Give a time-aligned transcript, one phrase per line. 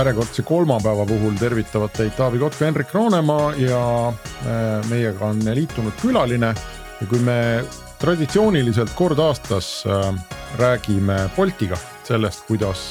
[0.00, 6.54] järjekordse kolmapäeva puhul tervitavad teid Taavi Kotka, Henrik Roonemaa ja äh, meiega on liitunud külaline.
[7.00, 7.64] ja kui me
[8.00, 10.14] traditsiooniliselt kord aastas äh,
[10.58, 12.90] räägime Boltiga sellest, kuidas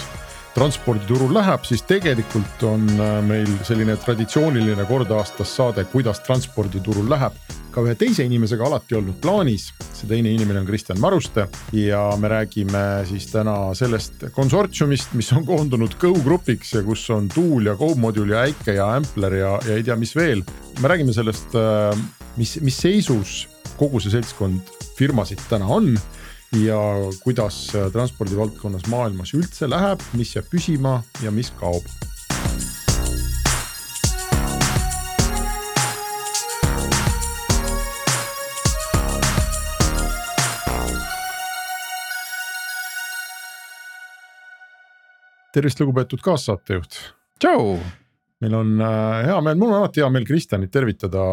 [0.55, 7.37] transporditurul läheb, siis tegelikult on äh, meil selline traditsiooniline kord aastas saade, kuidas transporditurul läheb.
[7.69, 11.45] ka ühe teise inimesega alati olnud plaanis, see teine inimene on Kristjan Maruste
[11.77, 17.29] ja me räägime siis täna sellest konsortsiumist, mis on koondunud Go grupiks ja kus on
[17.29, 20.41] Tuul ja Go Module ja Äike ja Ampler ja, ja ei tea, mis veel.
[20.81, 21.93] me räägime sellest, äh,
[22.41, 23.43] mis, mis seisus
[23.77, 25.93] kogu see seltskond firmasid täna on
[26.57, 26.79] ja
[27.23, 27.59] kuidas
[27.93, 31.85] transpordivaldkonnas maailmas üldse läheb, mis jääb püsima ja mis kaob.
[45.53, 46.99] tervist, lugupeetud kaassaatejuht.
[47.39, 47.79] tšau.
[48.39, 51.23] meil on äh, hea meel, mul on alati hea meel Kristjanit tervitada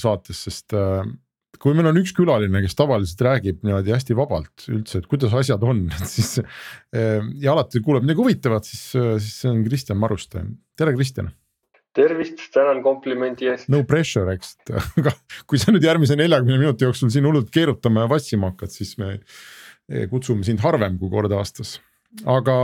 [0.00, 1.04] saates, sest äh,
[1.60, 5.64] kui meil on üks külaline, kes tavaliselt räägib niimoodi hästi vabalt üldse, et kuidas asjad
[5.66, 10.44] on, et siis eh, ja alati kuuleb midagi huvitavat, siis, siis see on Kristjan Maruste,
[10.78, 11.32] tere Kristjan.
[11.96, 13.70] tervist, tänan komplimendi eest.
[13.72, 14.56] no pressure, eks,
[15.00, 15.14] aga
[15.48, 19.16] kui sa nüüd järgmise neljakümne minuti jooksul siin hullult keerutama ja vassima hakkad, siis me
[19.16, 21.78] eh, kutsume sind harvem kui kord aastas.
[22.24, 22.56] aga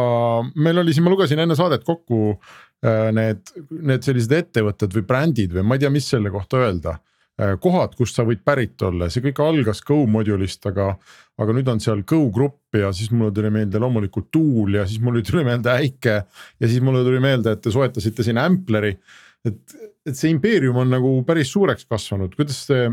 [0.55, 5.57] meil oli siin, ma lugesin enne saadet kokku eh, need, need sellised ettevõtted või brändid
[5.57, 6.99] või ma ei tea, mis selle kohta öelda
[7.61, 10.93] kohad, kust sa võid pärit olla, see kõik algas Go modulist, aga.
[11.41, 15.01] aga nüüd on seal Go grupp ja siis mulle tuli meelde loomulikult Tool ja siis
[15.01, 16.17] mulle tuli meelde Äike.
[16.61, 18.97] ja siis mulle tuli meelde, et te soetasite siin Ampleri.
[19.45, 19.77] et,
[20.07, 22.91] et see impeerium on nagu päris suureks kasvanud, kuidas te.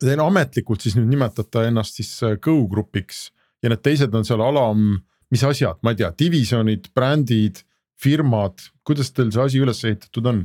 [0.00, 3.26] Te ametlikult siis nüüd nimetate ennast siis äh, Go grupiks
[3.64, 4.94] ja need teised on seal alam,
[5.32, 7.62] mis asjad, ma ei tea, divisjonid, brändid,
[8.00, 10.42] firmad, kuidas teil see asi üles ehitatud on?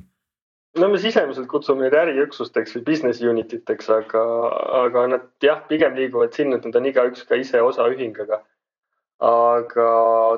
[0.78, 4.24] No me sisemiselt kutsume neid äriüksusteks või business unit iteks, aga,
[4.84, 8.42] aga nad jah, pigem liiguvad sinna, et nad on igaüks ka ise osaühing, aga,
[9.26, 9.90] aga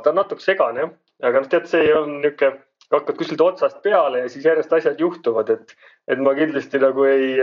[0.03, 0.93] ta on natuke segane jah,
[1.27, 2.61] aga noh, tead, see on niisugune,
[2.91, 5.75] hakkad kuskilt otsast peale ja siis järjest asjad juhtuvad, et,
[6.11, 7.37] et ma kindlasti nagu ei,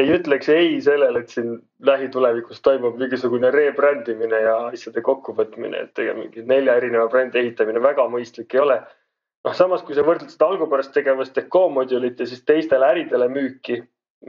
[0.00, 6.44] ei ütleks ei sellele, et siin lähitulevikus toimub mingisugune rebrandimine ja asjade kokkuvõtmine, et mingi
[6.48, 8.78] nelja erineva brändi ehitamine väga mõistlik ei ole
[9.46, 13.80] noh, samas kui sa võrdled seda algupärast tegevust ehk co-module'it ja siis teistele äridele müüki,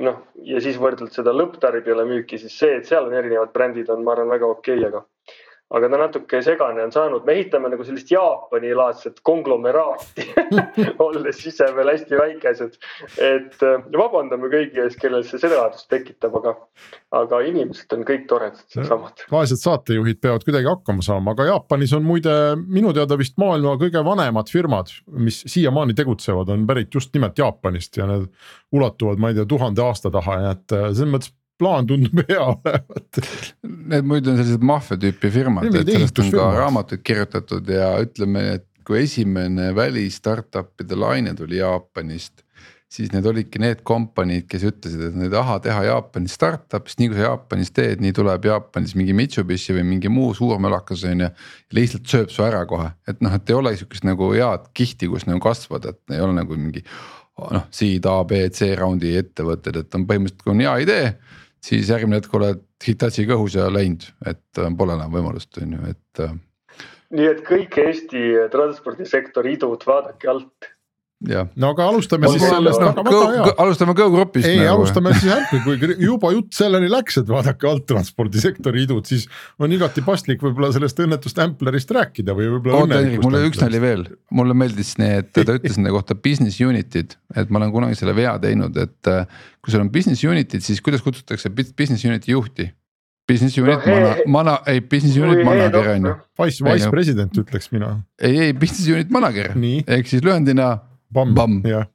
[0.04, 4.04] noh ja siis võrdled seda lõpptarbijale müüki, siis see, et seal on erinevad brändid, on,
[4.06, 5.06] ma arvan, väga okei okay,, aga
[5.76, 10.28] aga ta natuke segane on saanud, me ehitame nagu sellist Jaapani-laadset konglomeraati
[11.06, 12.78] olles ise veel hästi väikesed.
[13.24, 16.54] et äh, vabandame kõigi ees, kellel see segadust tekitab, aga,
[17.20, 19.26] aga inimesed on kõik toredad, samad.
[19.32, 24.04] vaesed saatejuhid peavad kuidagi hakkama saama, aga Jaapanis on muide minu teada vist maailma kõige
[24.08, 28.32] vanemad firmad, mis siiamaani tegutsevad, on pärit just nimelt Jaapanist ja need
[28.72, 32.44] ulatuvad, ma ei tea, tuhande aasta taha, nii et äh, selles mõttes plaan tundub hea
[32.44, 33.22] olevat.
[33.63, 38.44] Need muidu on sellised maffia tüüpi firmad, et sellest on ka raamatuid kirjutatud ja ütleme,
[38.59, 42.44] et kui esimene välis startup'ide laine tuli Jaapanist.
[42.88, 47.01] siis need olidki need kompaniid, kes ütlesid, et nad ei taha teha Jaapanis startup'i, sest
[47.01, 51.03] nii kui sa Jaapanis teed, nii tuleb Jaapanis mingi Mitsubishi või mingi muu suur mölakas
[51.09, 51.28] on ju.
[51.75, 55.28] lihtsalt sööb su ära kohe, et noh, et ei ole sihukest nagu head kihti, kus
[55.28, 56.85] nagu kasvada, et ei ole nagu mingi
[57.38, 61.12] noh, seed A, B, C raundi ettevõtted, et on põhimõtteliselt, kui on hea idee
[61.68, 65.94] siis järgmine hetk oled Hitachi kõhus ja läinud, et äh, pole enam võimalust, on ju,
[65.94, 66.24] et.
[66.24, 66.36] Äh.
[67.18, 68.24] nii et kõik Eesti
[68.54, 70.72] transpordisektori idud vaadake alt
[71.58, 73.46] no aga alustame siis sellest no,, väga hea.
[73.64, 74.46] alustame Go grupist.
[74.46, 79.25] ei nagu., alustame siis Äppi, kui juba jutt selleni läks, et vaadake alttranspordisektori idud, siis
[79.58, 82.84] on igati paslik võib-olla sellest õnnetust Amplerist rääkida või võib-olla.
[82.84, 84.06] oota Hendrik, mul oli üks nali veel,
[84.38, 88.36] mulle meeldis need, ta ütles nende kohta business unit'id, et ma olen kunagi selle vea
[88.44, 89.25] teinud, et äh,
[89.58, 92.70] kui sul on business unit'id, siis kuidas kutsutakse business unit'i juhti?
[93.28, 96.13] Business unit no, mana, mana, ei business unit manager on ju.
[96.40, 97.98] Wise, wise president ütleks mina.
[98.22, 100.78] ei, ei business unit manager ehk siis lühendina
[101.09, 101.63] Bum, bum.
[101.63, 101.88] jah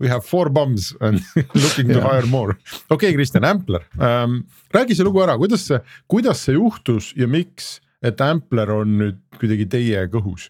[0.00, 1.20] We have four bums and
[1.54, 2.58] looking to hire more.
[2.90, 4.44] okei okay,, Kristjan, Ampler ähm,,
[4.74, 5.78] räägi see lugu ära, kuidas see,
[6.10, 10.48] kuidas see juhtus ja miks, et Ampler on nüüd kuidagi teie kõhus?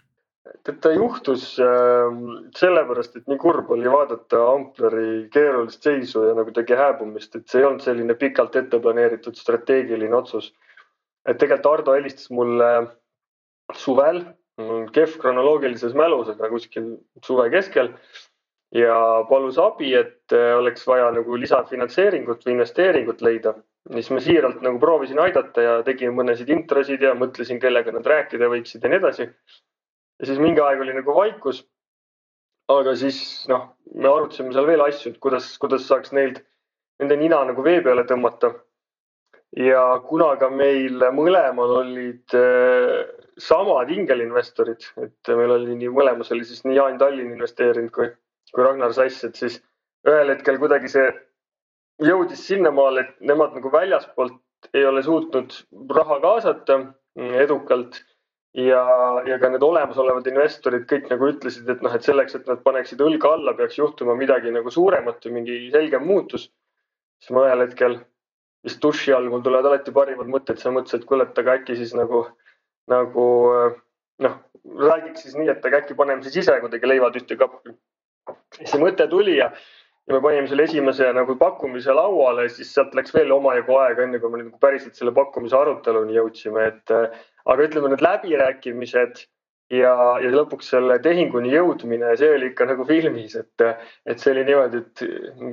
[0.69, 2.17] et ta juhtus äh,
[2.57, 7.63] sellepärast, et nii kurb oli vaadata Ampleri keerulist seisu ja nagu tegi hääbumist, et see
[7.63, 10.53] ei olnud selline pikalt ette planeeritud strateegiline otsus.
[11.29, 12.71] et tegelikult Ardo helistas mulle
[13.77, 14.23] suvel
[14.95, 16.97] kehv kronoloogilises mälus, aga kuskil
[17.27, 17.95] suve keskel
[18.75, 23.55] ja palus abi, et äh, oleks vaja nagu lisafinantseeringut või investeeringut leida.
[23.91, 28.49] siis ma siiralt nagu proovisin aidata ja tegin mõnesid introsid ja mõtlesin, kellega nad rääkida
[28.53, 29.29] võiksid ja nii edasi.
[30.21, 31.67] ja siis mingi aeg oli nagu vaikus.
[32.69, 36.45] aga siis noh, me arutasime seal veel asju, et kuidas, kuidas saaks neilt,
[37.01, 38.55] nende nina nagu vee peale tõmmata.
[39.57, 43.03] ja kuna ka meil mõlemal olid äh,
[43.41, 48.11] samad ingelinvestorid, et meil oli nii mõlemas oli siis nii Jaan Tallinn investeerinud kui,
[48.53, 49.59] kui Ragnar Sass, et siis
[50.09, 51.09] ühel hetkel kuidagi see
[52.05, 54.39] jõudis sinnamaale, et nemad nagu väljaspoolt
[54.77, 55.55] ei ole suutnud
[55.97, 56.79] raha kaasata
[57.17, 58.01] edukalt
[58.55, 58.83] ja,
[59.27, 63.01] ja ka need olemasolevad investorid kõik nagu ütlesid, et noh, et selleks, et nad paneksid
[63.05, 66.51] õlga alla, peaks juhtuma midagi nagu suuremat või mingi selgem muutus.
[67.21, 67.99] siis ma ühel hetkel
[68.65, 71.57] vist duši all, mul tulevad alati parimad mõtted, siis ma mõtlesin, et kuule, et aga
[71.61, 72.25] äkki siis nagu,
[72.89, 73.27] nagu
[74.21, 77.77] noh, räägiks siis nii, et aga äkki paneme siis ise kuidagi leivad ühte kappi.
[78.65, 79.51] see mõte tuli ja
[80.09, 84.19] ja me panime selle esimese nagu pakkumise lauale, siis sealt läks veel omajagu aega, enne
[84.19, 89.23] kui me nagu päriselt selle pakkumise aruteluni jõudsime, et aga ütleme, need läbirääkimised
[89.71, 89.93] ja,
[90.23, 93.67] ja lõpuks selle tehinguni jõudmine, see oli ikka nagu filmis, et,
[94.11, 95.05] et see oli niimoodi, et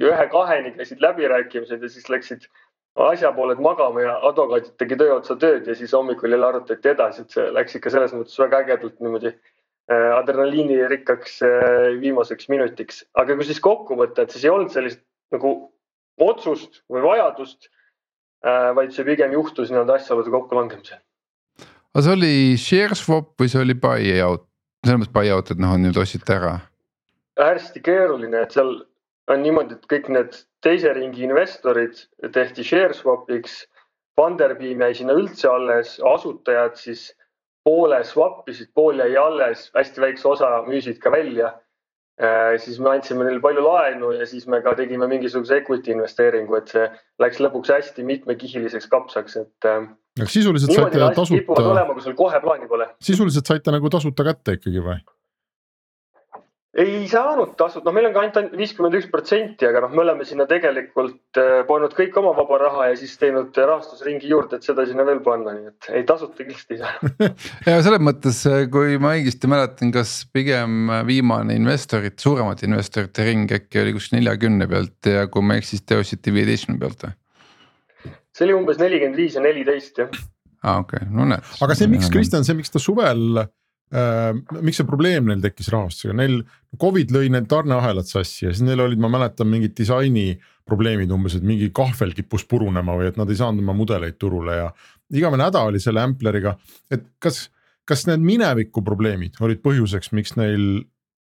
[0.10, 2.50] ühe-kaheni käisid läbirääkimised ja siis läksid
[2.98, 7.36] asjapooled magama ja advokaadid tegi töö otsa tööd ja siis hommikul jälle arutati edasi, et
[7.36, 9.36] see läks ikka selles mõttes väga ägedalt niimoodi
[9.88, 15.00] Äh, adrenaliinirikkaks äh, viimaseks minutiks, aga kui siis kokku võtta, et siis ei olnud sellist
[15.32, 15.52] nagu
[16.20, 17.70] otsust või vajadust,
[18.44, 21.00] äh, vaid see pigem juhtus nii-öelda asjaolude kokkulangemisel.
[21.96, 24.44] aga see oli share swap või see oli buy-out,
[24.84, 26.58] selles mõttes buy-out, et noh, nüüd ostsite ära?
[27.40, 28.76] hästi keeruline, et seal
[29.32, 32.00] on niimoodi, et kõik need teise ringi investorid
[32.34, 33.66] tehti share swap'iks.
[34.18, 37.12] Funderbeam jäi sinna üldse alles, asutajad siis
[37.68, 41.52] poole swap isid, pool jäi alles, hästi väikse osa müüsid ka välja.
[42.18, 46.56] Äh, siis me andsime neile palju laenu ja siis me ka tegime mingisuguse equity investeeringu,
[46.58, 46.88] et see
[47.22, 49.68] läks lõpuks hästi mitmekihiliseks kapsaks, et.
[49.70, 49.86] Äh,
[50.18, 51.60] aga sisuliselt saite tasuta.
[51.62, 52.90] olema, kui sul kohe plaani pole.
[53.06, 54.98] sisuliselt saite nagu tasuta kätte ikkagi või?
[56.78, 60.28] Ei saanud tasud, noh, meil on ka ainult viiskümmend üks protsenti, aga noh, me oleme
[60.28, 64.86] sinna tegelikult äh, pannud kõik oma vaba raha ja siis teinud rahastusringi juurde, et seda
[64.86, 67.32] sinna veel panna, nii et ei tasuta kindlasti ei saa.
[67.72, 73.58] ja selles mõttes, äh, kui ma õigesti mäletan, kas pigem viimane investorite, suuremate investorite ring
[73.58, 77.08] äkki oli kuskil neljakümne pealt ja kui ma ei eksi, siis te ostsite viieteistkümne pealt
[77.08, 77.18] või?
[78.38, 80.12] see oli umbes nelikümmend viis ja neliteist jah.
[80.62, 81.56] aa ah, okei okay., no näed.
[81.66, 83.57] aga see, miks Kristjan, see, miks ta suvel Äh,
[83.92, 86.42] miks see probleem neil tekkis rahastusega, neil
[86.80, 90.34] Covid lõi need tarneahelad sassi ja siis neil olid, ma mäletan, mingid disaini
[90.68, 94.58] probleemid umbes, et mingi kahvel kippus purunema või et nad ei saanud oma mudeleid turule
[94.58, 94.68] ja
[95.16, 96.58] igavene häda oli selle Ampleriga,
[96.92, 97.46] et kas,
[97.88, 100.84] kas need mineviku probleemid olid põhjuseks, miks neil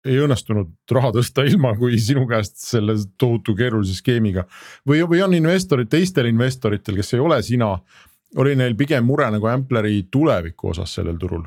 [0.05, 4.45] ei õnnestunud raha tõsta ilma, kui sinu käest selle tohutu keerulise skeemiga?
[4.87, 7.73] Või, või on investorid, teistel investoritel, kes ei ole sina,
[8.37, 11.43] oli neil pigem mure nagu Ampleri tuleviku osas sellel turul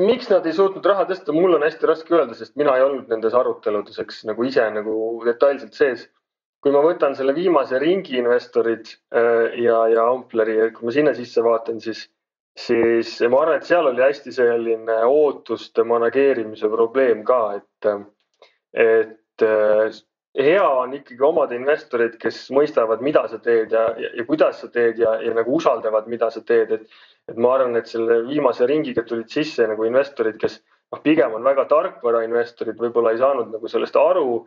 [0.00, 3.10] miks nad ei suutnud raha tõsta, mul on hästi raske öelda, sest mina ei olnud
[3.12, 4.94] nendes aruteludes, eks nagu ise nagu
[5.26, 6.08] detailselt sees.
[6.60, 11.40] kui ma võtan selle viimase ringi investorid äh, ja, ja Ampleri, kui ma sinna sisse
[11.40, 12.02] vaatan, siis,
[12.52, 17.88] siis ma arvan, et seal oli hästi selline ootuste manageerimise probleem ka, et,
[18.76, 19.88] et äh,
[20.38, 24.70] hea on ikkagi omada investoreid, kes mõistavad, mida sa teed ja, ja, ja kuidas sa
[24.70, 28.66] teed ja, ja nagu usaldavad, mida sa teed, et et ma arvan, et selle viimase
[28.66, 30.56] ringiga tulid sisse nagu investorid, kes
[30.90, 34.40] noh, pigem on väga tarkvarainvestorid, võib-olla ei saanud nagu sellest aru.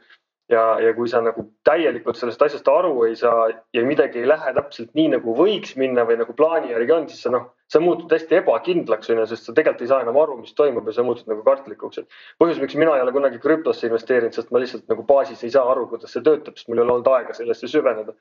[0.52, 4.54] Ja, ja kui sa nagu täielikult sellest asjast aru ei saa ja midagi ei lähe
[4.58, 8.12] täpselt nii, nagu võiks minna või nagu plaani järgi on, siis sa noh, sa muutud
[8.12, 11.06] hästi ebakindlaks, on ju, sest sa tegelikult ei saa enam aru, mis toimub ja sa
[11.08, 12.04] muutud nagu kartlikuks,
[12.42, 15.66] põhjus, miks mina ei ole kunagi krüptosse investeerinud, sest ma lihtsalt nagu baasis ei saa
[15.72, 18.16] aru, kuidas see töötab, sest mul ei ole olnud aega sellesse süveneda.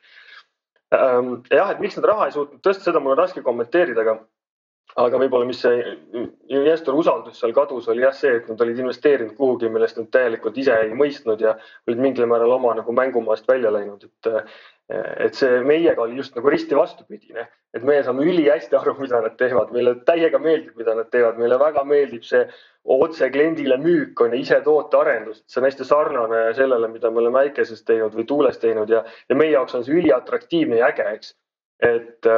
[0.93, 4.19] Ehm, jah, et miks nad raha ei suutnud tõsta, seda mul on raske kommenteerida, aga
[5.01, 5.95] aga võib-olla, mis see
[6.53, 10.59] investori usaldus seal kadus, oli jah see, et nad olid investeerinud kuhugi, millest nad täielikult
[10.61, 11.55] ise ei mõistnud ja
[11.89, 14.33] olid mingil määral oma nagu mängumaast välja läinud, et.
[14.93, 19.39] et see meiega oli just nagu risti vastupidine, et meie saame ülihästi aru, mida nad
[19.41, 22.43] teevad, meile täiega meeldib, mida nad teevad, meile väga meeldib see
[22.85, 27.47] otse kliendile müük on ja ise tootearendus, see on hästi sarnane sellele, mida me oleme
[27.47, 31.37] äikeses teinud või tuules teinud ja, ja meie jaoks on see üliatraktiivne ja äge, eks.
[31.89, 32.33] et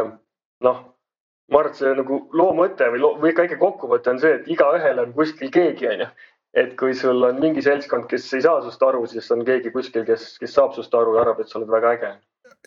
[0.68, 0.84] noh
[1.52, 5.02] ma arvan, et see nagu loo mõte või või kõige kokkuvõte on see, et igaühel
[5.02, 6.06] on kuskil keegi, onju.
[6.54, 10.06] et kui sul on mingi seltskond, kes ei saa sinust aru, siis on keegi kuskil,
[10.08, 12.12] kes, kes saab sinust aru ja arvab, et sa oled väga äge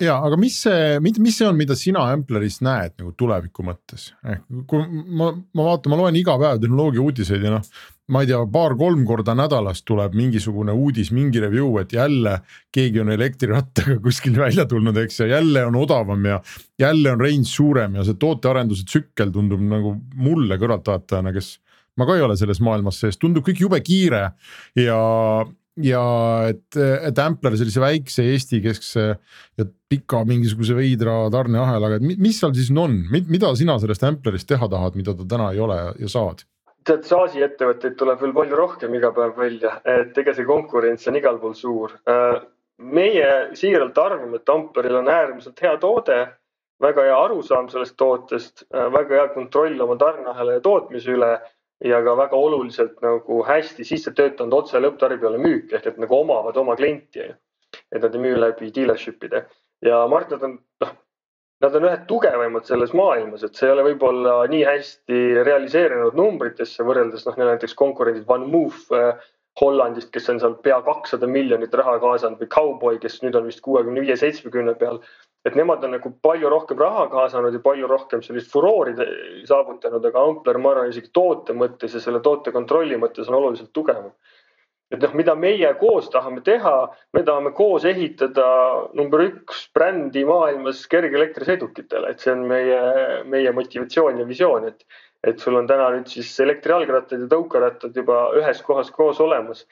[0.01, 4.45] ja aga mis see, mis see on, mida sina Ampleris näed nagu tuleviku mõttes, ehk
[4.69, 7.69] kui ma, ma vaatan, ma loen iga päev tehnoloogia uudiseid ja noh.
[8.13, 12.37] ma ei tea, paar-kolm korda nädalas tuleb mingisugune uudis, mingi review, et jälle
[12.73, 16.41] keegi on elektrirattaga kuskil välja tulnud, eks ja jälle on odavam ja.
[16.79, 21.57] jälle on range suurem ja see tootearenduse tsükkel tundub nagu mulle kõrvaltvaatajana, kes
[21.97, 24.27] ma ka ei ole selles maailmas sees, tundub kõik jube kiire
[24.77, 24.99] ja,
[25.83, 26.03] ja
[26.49, 32.53] et, et Ampler sellise väikse Eesti keskse ja pika mingisuguse veidra tarneahelaga, et mis seal
[32.57, 36.45] siis on, mida sina sellest Amplerist teha tahad, mida ta täna ei ole ja saad?
[36.87, 41.17] tead, SaaS-i ettevõtteid tuleb veel palju rohkem iga päev välja, et ega see konkurents on
[41.19, 41.97] igal pool suur.
[42.77, 46.21] Meie siiralt arvame, et Amperil on äärmiselt hea toode
[46.81, 51.31] väga hea arusaam sellest tootest, väga hea kontroll oma tarneahela ja tootmise üle
[51.85, 56.57] ja ka väga oluliselt nagu hästi sisse töötanud otse lõpptarbijale müük ehk et nagu omavad
[56.57, 57.33] oma klienti.
[57.91, 59.43] et nad ei müü läbi dealership'ide
[59.85, 60.93] ja ma arvan, et nad on, noh,
[61.61, 66.85] nad on ühed tugevaimad selles maailmas, et see ei ole võib-olla nii hästi realiseerunud numbritesse
[66.87, 69.27] võrreldes noh, näiteks konkurendid One Move äh,
[69.61, 73.63] Hollandist, kes on seal pea kakssada miljonit raha kaasanud või Cowboy, kes nüüd on vist
[73.65, 75.01] kuuekümne viie, seitsmekümne peal
[75.47, 78.95] et nemad on nagu palju rohkem raha kaasanud ja palju rohkem sellist furoori
[79.47, 83.71] saavutanud, aga Ampler, ma arvan, isegi toote mõttes ja selle toote kontrolli mõttes on oluliselt
[83.73, 84.11] tugevam.
[84.91, 86.75] et noh, mida meie koos tahame teha,
[87.13, 88.45] me tahame koos ehitada
[88.95, 92.79] number üks brändi maailmas kergeelektrisõidukitele, et see on meie,
[93.27, 94.87] meie motivatsioon ja visioon, et
[95.27, 99.65] et sul on täna nüüd siis elektrijalgrattad ja tõukerattad juba ühes kohas koos olemas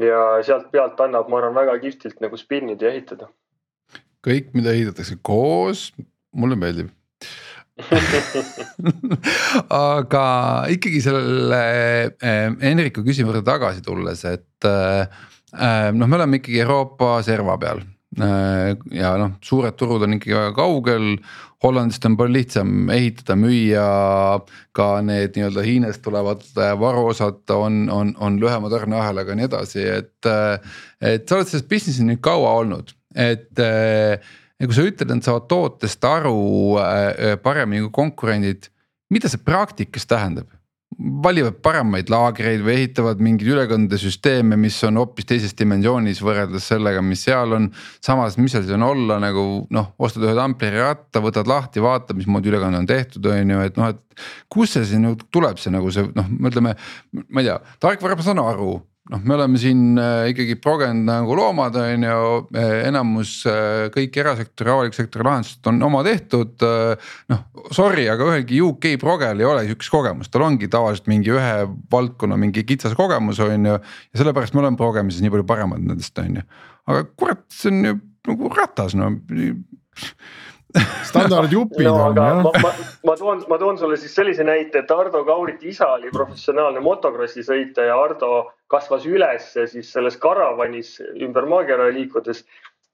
[0.00, 3.28] ja sealt pealt annab, ma arvan, väga kihvtilt nagu spinnida ja ehitada
[4.26, 5.92] kõik, mida ehitatakse koos,
[6.36, 6.90] mulle meeldib
[9.76, 10.26] aga
[10.72, 11.58] ikkagi selle
[12.62, 15.04] Henriku küsimuse tagasi tulles, et äh,
[15.52, 17.84] äh, noh, me oleme ikkagi Euroopa serva peal
[18.16, 21.18] ja noh, suured turud on ikkagi väga kaugel.
[21.64, 23.88] Hollandist on palju lihtsam ehitada, müüa
[24.76, 26.44] ka need nii-öelda Hiinast tulevad
[26.80, 30.30] varuosad on, on, on lühema tarneahelaga ja nii edasi, et.
[31.00, 34.20] et sa oled selles business'is nüüd kaua olnud et äh,
[34.60, 36.36] ja kui sa ütled, et saavad tootest aru
[36.80, 38.70] äh, paremini kui konkurendid,
[39.12, 40.52] mida see praktikas tähendab?
[40.96, 47.24] valivad paremaid laagreid või ehitavad mingeid ülekandesüsteeme, mis on hoopis teises dimensioonis võrreldes sellega, mis
[47.26, 47.66] seal on.
[48.00, 52.16] samas, mis seal siis on olla nagu noh, ostad ühe Ampleri ratta, võtad lahti, vaatad,
[52.16, 54.24] mismoodi ülekanne on tehtud, on ju, et noh, et.
[54.48, 56.76] kust see siis nagu tuleb, see nagu see noh, ütleme,
[57.28, 58.78] ma ei tea, tarkvara ma saan aru
[59.10, 62.22] noh, me oleme siin äh, ikkagi progenud nagu loomad, on ju,
[62.58, 66.64] äh, enamus äh, kõik erasektori, avaliku sektori lahendused on oma tehtud.
[67.32, 67.44] noh,
[67.74, 71.54] sorry, aga ühelgi UK progel ei ole sihukest kogemust, tal ongi tavaliselt mingi ühe
[71.92, 73.78] valdkonna mingi kitsas kogemus, on ju.
[73.78, 76.46] ja sellepärast me oleme progemises nii palju paremad nendest, on ju,
[76.90, 79.12] aga kurat, see on ju nagu ratas, no
[81.06, 82.42] standardjupid no, on jah.
[82.42, 82.72] ma,
[83.04, 87.44] ma, toon, ma toon sulle siis sellise näite, et Ardo Kauriti isa oli professionaalne motokrossi
[87.46, 92.44] sõitja ja Ardo kasvas üles siis selles karavanis ümber maakera liikudes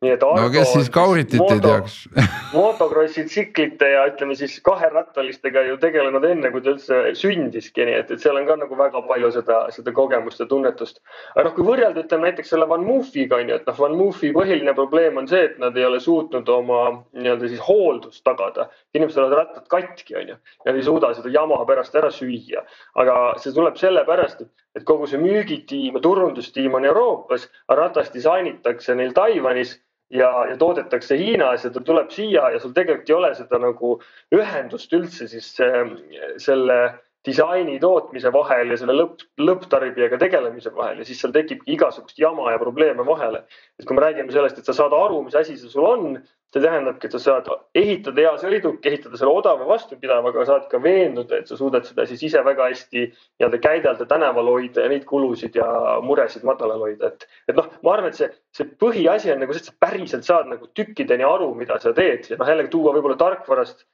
[0.02, 1.96] nii et no kes siis Kauritit moto, ei teaks
[2.56, 8.10] motokrossi tsiklite ja ütleme siis kaherattalistega ju tegelenud enne, kui ta üldse sündiski, nii et,
[8.10, 10.98] et seal on ka nagu väga palju seda, seda kogemust ja tunnetust.
[11.34, 14.32] aga noh, kui võrrelda, ütleme näiteks selle Van Moofiga on ju, et noh, Van Moofi
[14.34, 16.80] põhiline probleem on see, et nad ei ole suutnud oma
[17.14, 18.68] nii-öelda siis hooldust tagada.
[18.94, 22.66] inimestel on rattad katki, on ju, nad ei suuda seda jama pärast ära süüa.
[22.98, 28.94] aga see tuleb sellepärast, et et kogu see müügitiim ja turundustiim on Euroopas, ratast disainitakse
[28.96, 29.76] neil Taiwanis
[30.12, 33.94] ja, ja toodetakse Hiinas ja ta tuleb siia ja sul tegelikult ei ole seda nagu
[34.34, 35.94] ühendust üldse siis äh,
[36.42, 36.78] selle
[37.26, 42.50] disaini tootmise vahel ja selle lõpp, lõpptarbijaga tegelemise vahel ja siis seal tekibki igasugust jama
[42.50, 43.44] ja probleeme vahele.
[43.78, 46.18] et kui me räägime sellest, et sa saad aru, mis asi see sul on,
[46.52, 47.46] see tähendabki, et sa saad
[47.78, 52.26] ehitada hea sõiduki, ehitada selle odava vastupidavaga, saad ka veenduda, et sa suudad seda siis
[52.28, 55.68] ise väga hästi nii-öelda käidelda, tänaval hoida ja neid kulusid ja
[56.04, 57.26] muresid madalal hoida, et.
[57.48, 60.50] et noh, ma arvan, et see, see põhiasi on nagu see, et sa päriselt saad
[60.50, 63.86] nagu tükkideni aru, mida sa teed ja noh, jällegi tuua võib-olla tarkvarast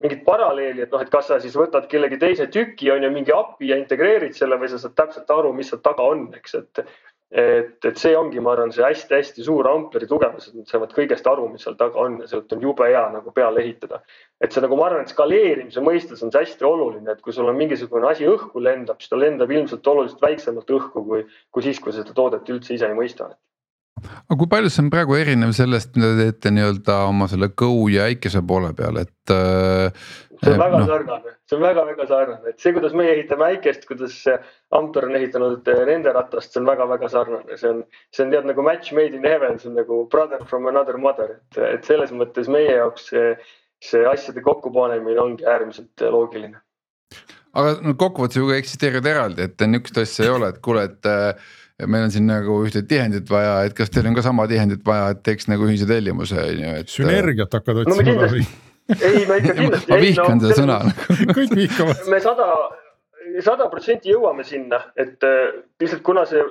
[0.00, 3.34] mingit paralleeli, et noh, et kas sa siis võtad kellegi teise tüki, on ju, mingi
[3.36, 6.84] API ja integreerid selle või sa saad täpselt aru, mis seal taga on, eks, et
[7.30, 11.28] et, et see ongi, ma arvan, see hästi-hästi suur ampleri tugevus, et nad saavad kõigest
[11.30, 14.00] aru, mis seal taga on ja sealt on jube hea nagu peale ehitada.
[14.40, 17.46] et see nagu ma arvan, et skaleerimise mõistes on see hästi oluline, et kui sul
[17.46, 21.22] on mingisugune asi õhku lendab, siis ta lendab ilmselt oluliselt väiksemalt õhku kui,
[21.54, 23.30] kui siis, kui seda toodet üldse ise ei mõista
[24.06, 27.70] aga kui palju see on praegu erinev sellest, mida te teete nii-öelda oma selle Go
[27.92, 29.92] ja Äikese poole peal, et äh,.
[30.40, 30.86] see on väga no.
[30.88, 34.16] sarnane, see on väga-väga sarnane, et see, kuidas meie ehitame Äikest, kuidas
[34.76, 38.64] Amper on ehitanud nende ratast, see on väga-väga sarnane, see on, see on tead nagu
[38.66, 42.50] match made in heaven, see on nagu brother from another mother, et, et selles mõttes
[42.52, 43.36] meie jaoks see,
[43.84, 46.60] see asjade kokkupanemine ongi äärmiselt loogiline.
[47.58, 51.48] Aga no kokkuvõttes ju eksisteerivad eraldi, et niisugust asja ei ole, et kuule, et äh,
[51.86, 55.12] meil on siin nagu ühte tihendit vaja, et kas teil on ka sama tihendit vaja,
[55.14, 56.92] et teeks nagu ühise tellimuse on ju, et.
[56.92, 58.30] sünergiat hakkad otsima no,.
[58.96, 59.92] ei, ma ikka kindlasti.
[59.92, 60.78] ma vihkan no, seda sõna
[61.38, 62.02] kõik vihkavad.
[62.10, 62.48] me sada,
[63.46, 66.42] sada protsenti jõuame sinna, et äh, lihtsalt kuna see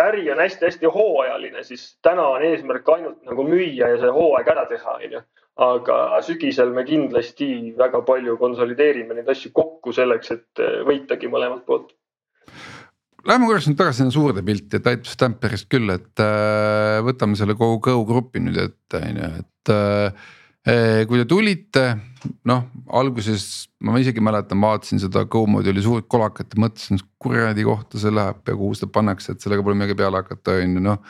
[0.00, 4.66] äri on hästi-hästi hooajaline, siis täna on eesmärk ainult nagu müüa ja see hooaeg ära
[4.70, 5.22] teha, onju.
[5.60, 11.66] aga sügisel me kindlasti väga palju konsolideerime neid asju kokku selleks, et äh, võitagi mõlemalt
[11.66, 11.96] poolt.
[13.28, 17.56] Lähme korraks nüüd tagasi sinna suurde pilti, et aitab Stamperist küll, et äh, võtame selle
[17.58, 20.28] kogu Go grupi nüüd ette on ju, et äh,
[20.68, 21.82] Eh, kui te tulite,
[22.44, 23.44] noh alguses
[23.80, 28.44] ma isegi mäletan, vaatasin seda Go module'i suurt kolakat ja mõtlesin, kuradi kohta see läheb
[28.44, 31.00] ja kuhu seda pannakse, et sellega pole midagi peale hakata, on ju noh.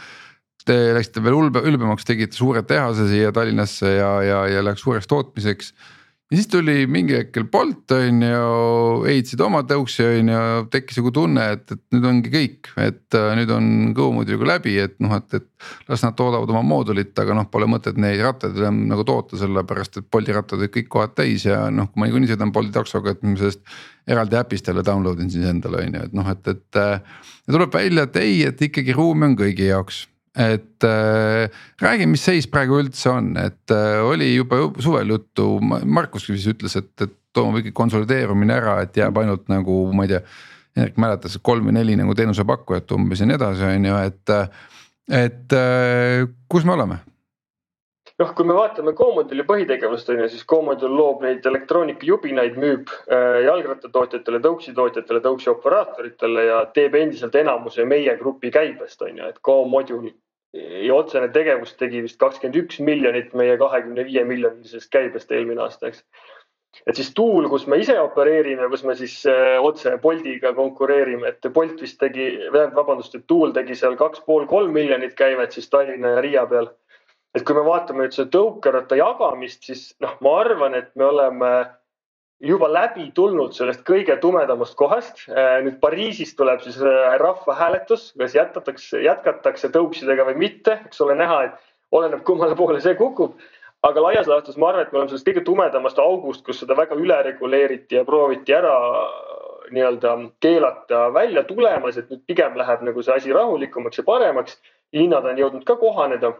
[0.63, 5.11] Te läksite veel ulbe, ülbemaks, tegite suure tehase siia Tallinnasse ja, ja, ja läks suureks
[5.11, 5.73] tootmiseks
[6.31, 8.51] ja siis tuli mingi hetkel Bolt on ju,
[9.11, 13.31] ehitasid oma tõuksi on ju, tekkis nagu tunne, et, et nüüd ongi kõik, et äh,
[13.39, 17.35] nüüd on Go muidugi läbi, et noh, et, et las nad toodavad oma moodulit, aga
[17.35, 21.17] noh, pole mõtet neid rattaid enam nagu toota, sellepärast et Bolti rattad olid kõik kohad
[21.19, 23.67] täis ja noh, kui ma niikuinii sõidan Bolti taksoga, et ma sellest
[24.11, 26.79] eraldi äpist jälle download in siis endale on ju, et noh, et, et.
[26.79, 30.05] Äh, ja tuleb välja, et ei, et ikkagi ruumi on kõigi jaoks
[30.39, 36.29] et äh, räägi, mis seis praegu üldse on, et äh, oli juba suvel juttu, Markus
[36.31, 40.25] vist ütles, et, et toimub mingi konsolideerumine ära, et jääb ainult nagu ma ei tea.
[40.79, 44.35] Hendrik mäletas kolm või neli nagu teenusepakkujat umbes ja nii edasi, on ju, et,
[45.19, 47.01] et äh, kus me oleme?
[48.21, 53.43] Noh, kui me vaatame Comoduli põhitegevust on ju, siis Comodul loob neid elektroonikajubinaid, müüb äh,
[53.47, 60.11] jalgrattatootjatele, tõuksitootjatele, tõuksioperaatoritele ja teeb endiselt enamuse meie grupi käibest on ju, et Comodul
[60.53, 65.93] ja otsene tegevus tegi vist kakskümmend üks miljonit meie kahekümne viie miljonilisest käibest eelmine aasta,
[65.93, 66.03] eks.
[66.91, 71.53] et siis Tuul, kus me ise opereerime, kus me siis äh, otse Boltiga konkureerime, et
[71.55, 76.17] Bolt vist tegi, vabandust, et Tuul tegi seal kaks pool, kolm miljonit käivet siis Tallinna
[76.19, 76.73] ja Riia peal
[77.35, 81.53] et kui me vaatame nüüd seda tõukeratta jagamist, siis noh, ma arvan, et me oleme
[82.41, 85.27] juba läbi tulnud sellest kõige tumedamast kohast.
[85.29, 91.19] Äh, nüüd Pariisis tuleb siis äh, rahvahääletus, kas jätkatakse, jätkatakse tõuksidega või mitte, eks ole
[91.21, 93.39] näha, et oleneb, kummale poole see kukub.
[93.83, 96.99] aga laias laastus ma arvan, et me oleme sellest kõige tumedamast august, kus seda väga
[97.01, 98.75] üle reguleeriti ja prooviti ära
[99.73, 104.59] nii-öelda keelata välja tulemas, et nüüd pigem läheb nagu see asi rahulikumaks ja paremaks.
[104.93, 106.35] hinnad on jõudnud ka kohaneda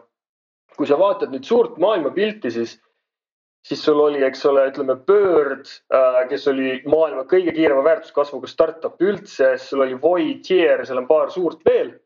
[0.77, 2.75] kui sa vaatad nüüd suurt maailmapilti, siis,
[3.67, 9.01] siis sul oli, eks ole, ütleme Bird äh,, kes oli maailma kõige kiirema väärtuskasvuga startup
[9.03, 11.97] üldse, sul oli Voitier, seal on paar suurt veel.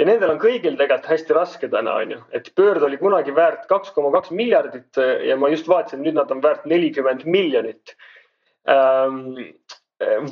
[0.00, 3.66] ja nendel on kõigil tegelikult hästi raske täna, on ju, et Bird oli kunagi väärt
[3.68, 7.96] kaks koma kaks miljardit ja ma just vaatasin, nüüd nad on väärt nelikümmend miljonit.
[8.64, 9.34] Ähm,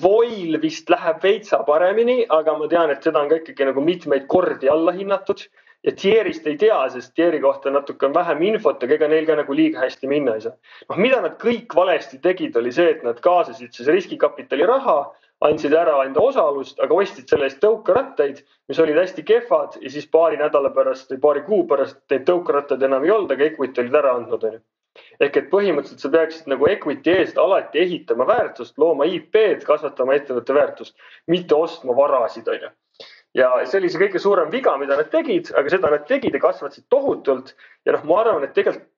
[0.02, 4.24] Voil vist läheb veitsa paremini, aga ma tean, et seda on ka ikkagi nagu mitmeid
[4.28, 5.44] kordi alla hinnatud
[5.84, 9.36] ja Thierry'st ei tea, sest Thierry kohta natuke on vähem infot, aga ega neil ka
[9.40, 10.54] nagu liiga hästi minna ei saa.
[10.88, 14.98] noh, mida nad kõik valesti tegid, oli see, et nad kaasasid siis riskikapitali raha,
[15.42, 20.06] andsid ära enda osalust, aga ostsid selle eest tõukerattaid, mis olid hästi kehvad ja siis
[20.06, 23.98] paari nädala pärast või paari kuu pärast neid tõukerattaid enam ei olnud, aga equity olid
[24.02, 24.62] ära andnud, onju
[25.24, 30.54] ehk et põhimõtteliselt sa peaksid nagu equity eest alati ehitama väärtust, looma IP-d, kasvatama ettevõtte
[30.54, 30.94] väärtust,
[31.32, 32.70] mitte ostma varasid, onju
[33.38, 36.40] ja see oli see kõige suurem viga, mida nad tegid, aga seda nad tegid ja
[36.42, 37.54] kasvatasid tohutult.
[37.86, 38.88] ja noh, ma arvan, et tegelikult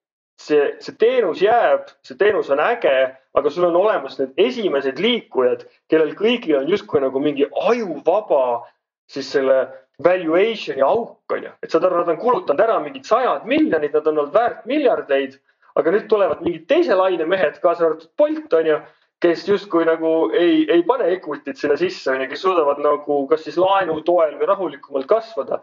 [0.41, 2.95] see, see teenus jääb, see teenus on äge,
[3.39, 8.65] aga sul on olemas need esimesed liikujad, kellel kõigil on justkui nagu mingi ajuvaba
[9.11, 9.69] siis selle
[10.05, 14.07] valuation'i auk on ju, et saad aru, nad on kulutanud ära mingid sajad miljonid, nad
[14.11, 15.39] on olnud väärt miljardeid,
[15.79, 18.81] aga nüüd tulevad mingid teise laine mehed, kaasa arvatud Bolt on ju
[19.23, 23.59] kes justkui nagu ei, ei pane equity't sinna sisse, onju, kes suudavad nagu kas siis
[23.61, 25.63] laenu toel või rahulikumalt kasvada.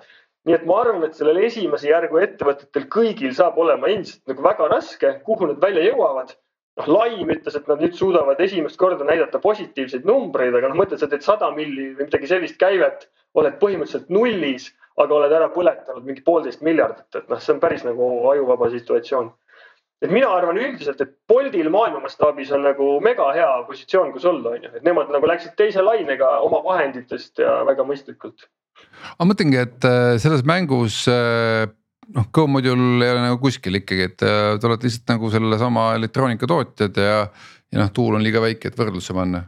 [0.50, 4.70] nii et ma arvan, et sellel esimese järgu ettevõtetel kõigil saab olema ilmselt nagu väga
[4.72, 6.34] raske, kuhu nad välja jõuavad.
[6.80, 10.98] noh, Laim ütles, et nad nüüd suudavad esimest korda näidata positiivseid numbreid, aga noh, mõtled,
[10.98, 16.08] sa teed sada milli või midagi sellist käivet, oled põhimõtteliselt nullis, aga oled ära põletanud
[16.08, 19.30] mingi poolteist miljardit, et noh, see on päris nagu ajuvaba situatsioon
[20.02, 24.56] et mina arvan üldiselt, et Boltil maailma mastaabis on nagu mega hea positsioon, kus olla,
[24.56, 28.48] on ju, et nemad nagu läksid teise lainega oma vahenditest ja väga mõistlikult.
[29.20, 31.70] ma mõtlengi, et äh, selles mängus äh,
[32.16, 37.02] noh, Go-Module ei ole nagu kuskil ikkagi, et äh, te olete lihtsalt nagu sellesama elektroonikatootjad
[37.06, 37.24] ja,
[37.72, 39.46] ja noh, tuul on liiga väike, et võrdlusse panna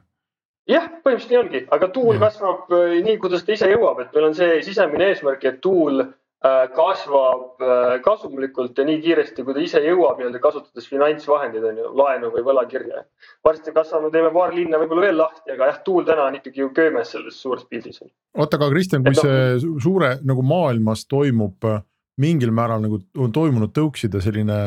[0.69, 2.27] jah, põhimõtteliselt nii ongi, aga tuul ja.
[2.27, 2.69] kasvab
[3.03, 7.61] nii, kuidas ta ise jõuab, et meil on see sisemine eesmärk, et tuul Äh, kasvab
[7.63, 12.31] äh, kasumlikult ja nii kiiresti, kui ta ise jõuab nii-öelda kasutades finantsvahendeid on ju, laenu
[12.33, 13.05] või võlakirja.
[13.47, 16.73] varsti kasvame, teeme paar linna võib-olla veel lahti, aga jah, tuul täna on ikkagi ju
[16.75, 18.01] köömes selles suures pildis.
[18.35, 21.79] oota, aga Kristjan, kui Et see no, suure nagu maailmas toimub äh,
[22.19, 24.59] mingil määral nagu on toimunud tõukside selline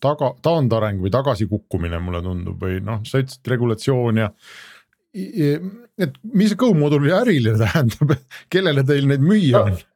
[0.00, 4.32] taga, taandareng või tagasikukkumine, mulle tundub või noh, sa ütlesid regulatsioon ja
[5.12, 8.16] et mis see Go-mooduli äriline tähendab,
[8.52, 9.76] kellele teil neid müüa on?
[9.76, 9.86] no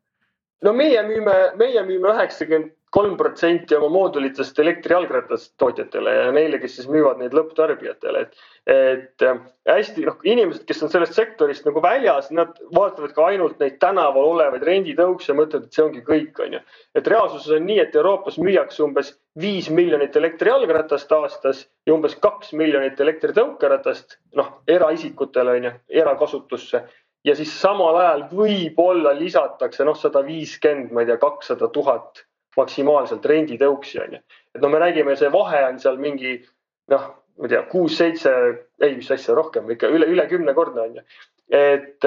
[0.71, 6.89] meie müüme, meie müüme üheksakümmend kolm protsenti oma moodulitest elektrijalgratast tootjatele ja neile, kes siis
[6.93, 8.43] müüvad neid lõpptarbijatele, et.
[8.69, 13.63] et äh, hästi noh, inimesed, kes on sellest sektorist nagu väljas, nad vaatavad ka ainult
[13.63, 16.63] neid tänaval olevaid renditõukse ja mõtlevad, et see ongi kõik, on ju.
[16.99, 22.53] et reaalsuses on nii, et Euroopas müüakse umbes viis miljonit elektrijalgratast aastas ja umbes kaks
[22.59, 25.73] miljonit elektritõukeratast, noh eraisikutele on ju,
[26.03, 26.85] erakasutusse
[27.25, 32.25] ja siis samal ajal võib-olla lisatakse noh, sada viiskümmend, ma ei tea, kakssada tuhat
[32.59, 34.23] maksimaalselt renditõuksi on ju.
[34.55, 36.41] et no me räägime, see vahe on seal mingi
[36.93, 38.33] noh, ma ei tea, kuus-seitse,
[38.83, 41.07] ei, mis asja rohkem ikka üle, üle kümnekordne on ju.
[41.53, 42.05] et,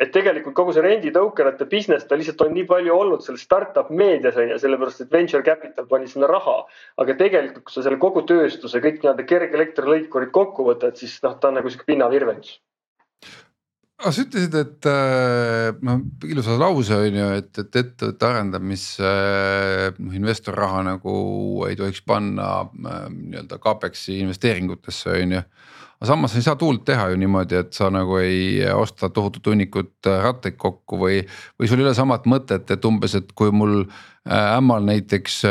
[0.00, 4.40] et tegelikult kogu see renditõukerate business, ta lihtsalt on nii palju olnud selles startup meedias
[4.40, 6.62] on ju, sellepärast et venture capital pani sinna raha.
[7.04, 11.52] aga tegelikult, kui sa selle kogu tööstuse kõik nii-öelda kergelektriõikurid kokku võtad, siis noh, ta
[11.52, 12.58] on nagu sihuke pinnavirvendus
[14.02, 14.86] aga sa ütlesid, et
[15.86, 19.12] noh ilusa lause on ju, et, et ettevõtte arendamisse
[19.98, 21.14] noh investor raha nagu
[21.68, 25.42] ei tohiks panna äh, nii-öelda CapEx'i investeeringutesse on ju.
[26.00, 30.10] aga samas ei saa tuult teha ju niimoodi, et sa nagu ei osta tohutut hunnikut
[30.26, 31.20] rattaid kokku või,
[31.60, 33.84] või sul ei ole samat mõtet, et umbes, et kui mul
[34.26, 35.44] ämmal näiteks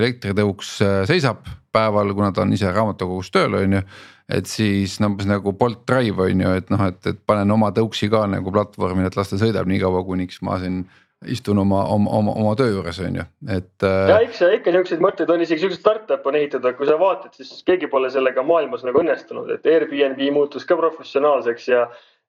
[0.00, 3.84] elektritõuks seisab päeval, kuna ta on ise raamatukogus tööl, on ju
[4.30, 7.70] et siis no umbes nagu Bolt Drive on ju, et noh, et, et panen oma
[7.76, 10.84] tõuksi ka nagu platvormile, et las ta sõidab nii kaua, kuniks ma siin
[11.28, 13.24] istun oma, oma, oma, oma töö juures on ju,
[13.56, 13.74] et.
[13.84, 17.34] Äh, ja eks ikka niisuguseid mõtteid on, isegi siukseid startup'e on ehitatud, kui sa vaatad,
[17.36, 21.84] siis keegi pole sellega maailmas nagu õnnestunud, et Airbnb muutus ka professionaalseks ja.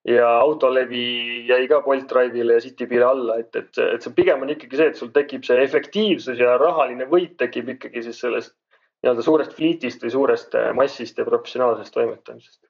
[0.10, 4.52] ja autolevi jäi ka Bolt Drive'ile ja Citybeile alla, et, et, et see pigem on
[4.52, 8.56] ikkagi see, et sul tekib see efektiivsus ja rahaline võit tekib ikkagi siis sellest
[9.02, 12.62] nii-öelda suurest fliitist või suurest äh, massist ja professionaalsest toimetamisest.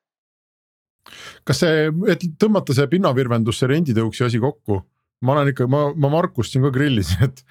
[1.48, 4.82] kas see, et tõmmata see pinnavirvendus, see renditõuksi asi kokku,
[5.26, 7.44] ma olen ikka, ma, ma Markust siin ka grillisin, et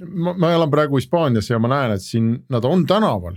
[0.00, 3.36] ma, ma elan praegu Hispaanias ja ma näen, et siin nad on tänaval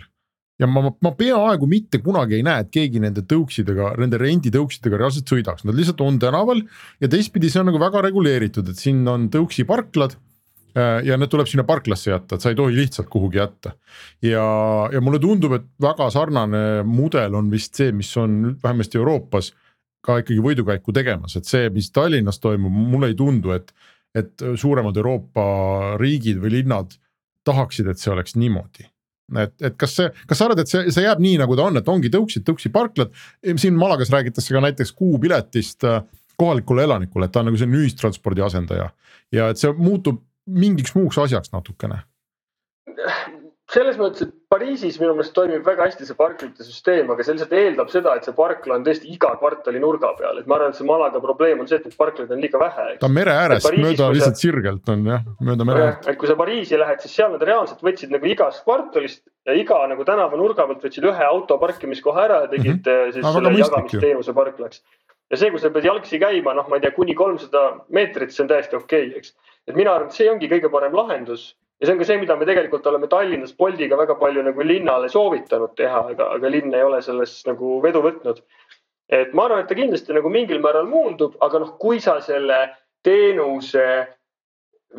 [0.62, 5.30] ja ma, ma peaaegu mitte kunagi ei näe, et keegi nende tõuksidega, nende renditõuksidega reaalselt
[5.30, 6.64] sõidaks, nad lihtsalt on tänaval.
[7.02, 10.18] ja teistpidi, see on nagu väga reguleeritud, et siin on tõuksiparklad
[10.78, 13.72] ja need tuleb sinna parklasse jätta, et sa ei tohi lihtsalt kuhugi jätta.
[14.22, 14.48] ja,
[14.94, 19.54] ja mulle tundub, et väga sarnane mudel on vist see, mis on vähemasti Euroopas
[20.06, 23.74] ka ikkagi võidukäiku tegemas, et see, mis Tallinnas toimub, mulle ei tundu, et,
[24.16, 25.48] et suuremad Euroopa
[26.00, 26.94] riigid või linnad
[27.48, 28.88] tahaksid, et see oleks niimoodi
[29.36, 31.80] et, et kas see, kas sa arvad, et see, see jääb nii, nagu ta on,
[31.80, 33.12] et ongi tõuksid, tõuksiparklad,
[33.60, 36.00] siin Malagas räägitakse ka näiteks kuupiletist äh,
[36.40, 38.92] kohalikule elanikule, et ta on nagu selline ühistranspordi asendaja.
[39.36, 42.04] ja et see muutub mingiks muuks asjaks natukene?
[43.72, 47.56] selles mõttes, et Pariisis minu meelest toimib väga hästi see parklite süsteem, aga see lihtsalt
[47.58, 50.80] eeldab seda, et see parkla on tõesti iga kvartali nurga peal, et ma arvan, et
[50.80, 52.86] see Malaga probleem on see, et neid parklaid on liiga vähe.
[53.02, 56.08] ta on mere ääres, mööda lihtsalt sirgelt on jah, mööda mere äärt.
[56.08, 59.82] et kui sa Pariisi lähed, siis seal nad reaalselt võtsid nagu igast kvartalist ja iga
[59.92, 63.12] nagu tänavanurga pealt võtsid ühe auto parkimiskoha ära ja tegid mm -hmm.
[63.18, 64.82] siis aga selle jagamisteenuse parklaks.
[65.28, 68.48] ja see, kui sa pead jalgsi käima, noh, ma ei tea, kuni kolmsada meetrit, see
[68.48, 69.36] on täiesti okei okay,, eks
[69.68, 71.50] et mina arvan, et see ongi kõige parem lahendus
[71.80, 75.10] ja see on ka see, mida me tegelikult oleme Tallinnas Boltiga väga palju nagu linnale
[75.14, 78.42] soovitanud teha, aga, aga linn ei ole selles nagu vedu võtnud.
[79.14, 82.58] et ma arvan, et ta kindlasti nagu mingil määral muundub, aga noh, kui sa selle
[83.06, 83.86] teenuse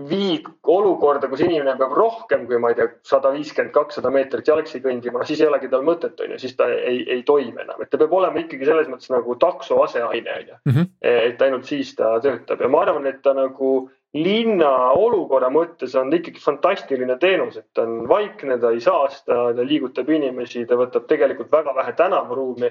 [0.08, 4.82] viid olukorda, kus inimene peab rohkem kui ma ei tea, sada viiskümmend, kakssada meetrit jalgsi
[4.84, 7.90] kõndima, siis ei olegi tal mõtet, on ju, siis ta ei, ei toimi enam, et
[7.90, 10.58] ta peab olema ikkagi selles mõttes nagu takso aseaine, on ju.
[10.70, 10.90] Mhm.
[11.00, 16.12] et ainult siis ta töötab ja ma arvan, et ta nagu linna olukorra mõttes on
[16.14, 21.08] ikkagi fantastiline teenus, et ta on vaikne, ta ei saasta, ta liigutab inimesi, ta võtab
[21.10, 22.70] tegelikult väga vähe tänavaruumi.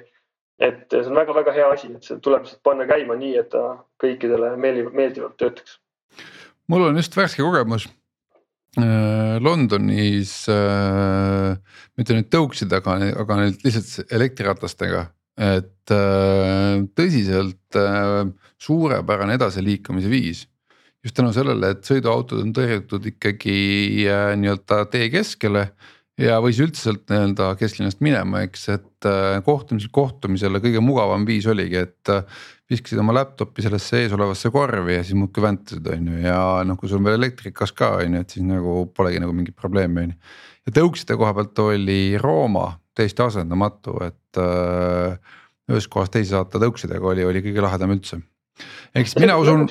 [0.58, 3.78] et see on väga-väga hea asi, et see tuleb lihtsalt panna käima nii, et ta
[4.02, 5.78] kõikidele meeldivalt, meeldivalt töötaks.
[6.67, 7.86] mul on just värske kogemus
[8.80, 11.54] äh, Londonis äh,,
[11.97, 15.06] mitte nüüd tõuksid, aga, aga nüüd lihtsalt elektriratastega,
[15.38, 18.26] et äh, tõsiselt äh,
[18.58, 20.47] suurepärane edasiliikumise viis
[21.08, 23.56] just tänu sellele, et sõiduautod on tõrjutud ikkagi
[24.10, 25.70] äh, nii-öelda tee keskele.
[26.17, 31.84] ja võis üldse nii-öelda kesklinnast minema, eks, et äh, kohtumisel kohtumisele kõige mugavam viis oligi,
[31.88, 32.24] et äh,.
[32.67, 36.76] viskasid oma laptop'i sellesse ees olevasse korvi ja siis muudkui väntasid, on ju, ja noh,
[36.76, 40.12] kui sul veel elektrikas ka on ju, et siis nagu polegi nagu mingit probleemi on
[40.12, 40.17] ju.
[40.67, 45.15] ja tõukside koha pealt oli Rooma täiesti asendamatu, et äh,
[45.72, 48.20] ühest kohast teise saata tõuksidega oli, oli kõige lahedam üldse.
[48.98, 49.70] siis mina usun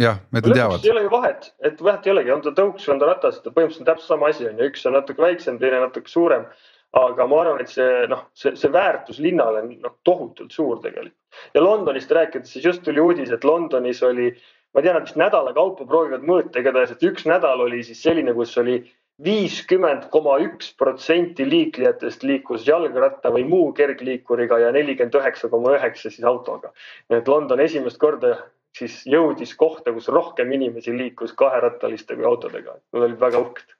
[0.00, 0.84] jah, need teavad.
[0.84, 3.38] ei ole ju vahet, et vahet ei olegi, on ta tõuks või on ta ratas,
[3.44, 6.48] põhimõtteliselt on täpselt sama asi on ju, üks on natuke väiksem, teine natuke suurem.
[6.96, 11.16] aga ma arvan, et see noh, see, see väärtus linnale on noh, tohutult suur tegelikult.
[11.54, 14.30] ja Londonist rääkides, siis just tuli uudis, et Londonis oli,
[14.74, 18.32] ma tean, et vist nädala kaupa proovivad mõõta, igatahes, et üks nädal oli siis selline,
[18.36, 18.80] kus oli
[19.24, 26.10] viiskümmend koma üks protsenti liiklejatest liikus jalgratta või muu kergliikuriga ja nelikümmend üheksa koma üheksa
[26.10, 26.72] siis autoga.
[27.08, 28.34] nii et London esimest korda
[28.76, 33.74] siis jõudis kohta, kus rohkem inimesi liikus kaherattaliste kui autodega, nad olid väga uhked.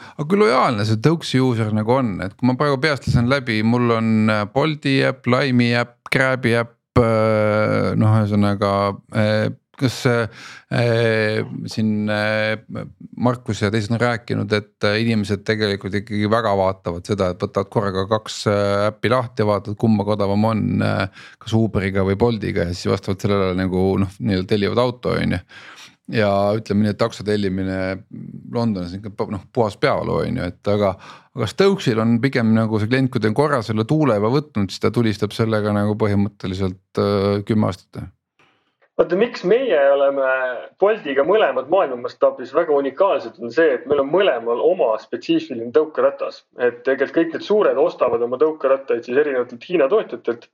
[0.00, 3.60] Aga kui lojaalne see Tõuksi user nagu on, et kui ma praegu peast lasen läbi,
[3.66, 8.72] mul on äh, Bolti äpp, Lime'i äpp, Grabi äpp, äh, noh, ühesõnaga
[9.12, 9.50] äh,
[9.80, 10.44] kas äh,
[11.70, 12.60] siin äh,
[13.16, 18.06] Markus ja teised on rääkinud, et inimesed tegelikult ikkagi väga vaatavad seda, et võtavad korraga
[18.14, 18.40] kaks
[18.90, 21.26] äppi lahti ja vaatavad, kummaga odavam on äh,.
[21.40, 25.44] kas Uberiga või Boltiga ja siis vastavalt sellele nagu noh, nii-öelda tellivad auto on ju
[26.14, 27.80] ja ütleme nii, et takso tellimine
[28.52, 30.94] Londonis on ikka noh, puhas peavalu on ju, et aga.
[31.36, 34.72] aga Stokesil on pigem nagu see klient, kui ta on korra selle tuule juba võtnud,
[34.72, 38.02] siis ta tulistab sellega nagu põhimõtteliselt äh, kümme aastat
[39.00, 40.30] vaata, miks meie oleme
[40.80, 46.44] Boltiga mõlemad maailma mastaabis väga unikaalsed, on see, et meil on mõlemal oma spetsiifiline tõukeratas.
[46.58, 50.48] et tegelikult kõik need suured ostavad oma tõukerattaid siis erinevatelt Hiina tootjatelt.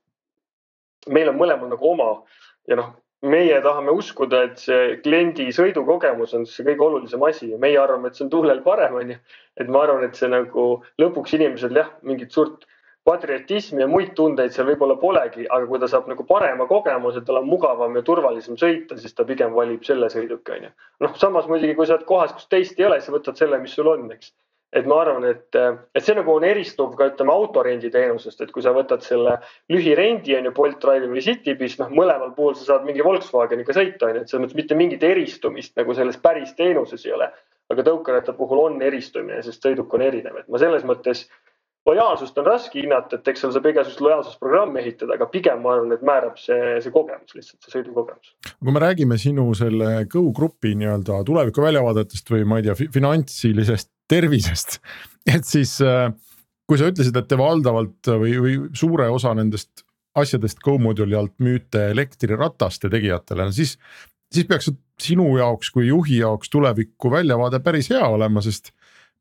[1.08, 2.22] meil on mõlemal nagu oma
[2.68, 7.58] ja noh, meie tahame uskuda, et see kliendi sõidukogemus on see kõige olulisem asi ja
[7.58, 9.18] meie arvame, et see on tuulel parem, onju.
[9.56, 12.66] et ma arvan, et see nagu lõpuks inimesel jah, mingit suurt
[13.06, 17.40] patriotismi ja muid tundeid seal võib-olla polegi, aga kui ta saab nagu parema kogemuse, tal
[17.40, 20.72] on mugavam ja turvalisem sõita, siis ta pigem valib selle sõiduki, onju.
[21.06, 23.78] noh, samas muidugi, kui sa oled kohas, kus teist ei ole, siis võtad selle, mis
[23.78, 24.34] sul on, eks
[24.76, 28.74] et ma arvan, et, et see nagu on eristuv ka ütleme autorenditeenusest, et kui sa
[28.76, 29.36] võtad selle
[29.72, 34.10] lühirendi on ju Bolt Drive'i või Citybis, noh mõlemal puhul sa saad mingi Volkswageniga sõita
[34.10, 37.30] on ju, et selles mõttes mitte mingit eristumist nagu selles päris teenuses ei ole.
[37.66, 41.24] aga tõukeratta puhul on eristumine, sest sõiduk on erinev, et ma selles mõttes
[41.86, 45.94] lojaalsust on raske hinnata, et eks seal saab igasugust lojaalsusprogrammi ehitada, aga pigem ma arvan,
[45.94, 48.34] et määrab see, see kogemus lihtsalt, see sõidukogemus.
[48.54, 53.92] kui me räägime sinu selle Go Grupi nii-öelda tuleviku väljavaadetest või ma ei tea, finantsilisest
[54.10, 54.80] tervisest,
[55.36, 56.10] et siis äh,
[56.66, 61.36] kui sa ütlesid, et te valdavalt või, või suure osa nendest asjadest Go mooduli alt
[61.44, 63.76] müüte elektrirataste tegijatele, siis,
[64.32, 64.70] siis peaks
[65.02, 68.72] sinu jaoks kui juhi jaoks tuleviku väljavaade päris hea olema, sest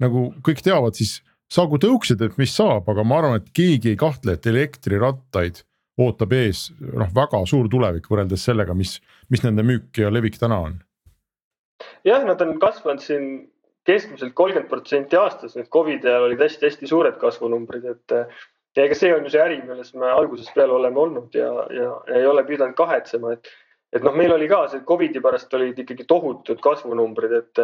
[0.02, 1.20] nagu kõik teavad, siis
[1.52, 5.64] saagu tõuksid, et mis saab, aga ma arvan, et keegi ei kahtle, et elektrirattaid
[6.02, 8.98] ootab ees noh, väga suur tulevik võrreldes sellega, mis,
[9.32, 10.80] mis nende müük ja levik täna on.
[12.08, 13.30] jah, nad on kasvanud siin
[13.86, 18.16] keskmiselt kolmkümmend protsenti aastas, nüüd Covidi ajal olid hästi-hästi suured kasvunumbrid, et
[18.76, 21.92] ja ega see on ju see äri, milles me algusest peale oleme olnud ja, ja,
[22.10, 23.54] ja ei ole pidanud kahetsema, et
[23.96, 27.62] et noh, meil oli ka see Covidi pärast olid ikkagi tohutud kasvunumbrid, et,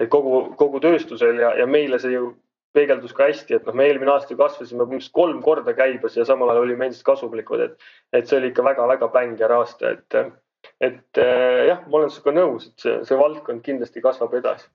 [0.00, 2.32] et kogu, kogu tööstusel ja, ja meile see ju
[2.76, 6.52] peegeldus ka hästi, et noh, me eelmine aasta kasvasime umbes kolm korda käibes ja samal
[6.52, 10.20] ajal olime endiselt kasumlikud, et, et see oli ikka väga-väga bängar aasta, et,
[10.84, 14.68] et eh, jah, ma olen sinuga nõus, et see, see valdkond kindlasti kasvab edasi.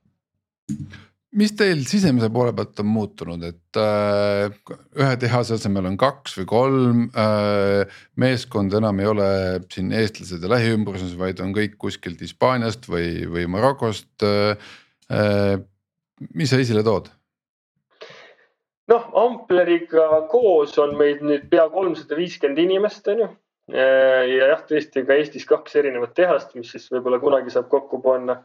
[1.33, 6.49] mis teil sisemise poole pealt on muutunud, et äh, ühe tehase asemel on kaks või
[6.49, 9.27] kolm äh,, meeskond enam ei ole
[9.73, 14.13] siin eestlased ja lähiümbruses, vaid on kõik kuskilt Hispaaniast või, või Marokost.
[14.25, 15.59] Äh,
[16.33, 17.09] mis sa esile tood?
[18.91, 23.29] Noh, Ampleriga koos on meid nüüd pea kolmsada viiskümmend inimest, on ju.
[23.73, 28.41] ja jah, tõesti ka Eestis kaks erinevat tehast, mis siis võib-olla kunagi saab kokku panna.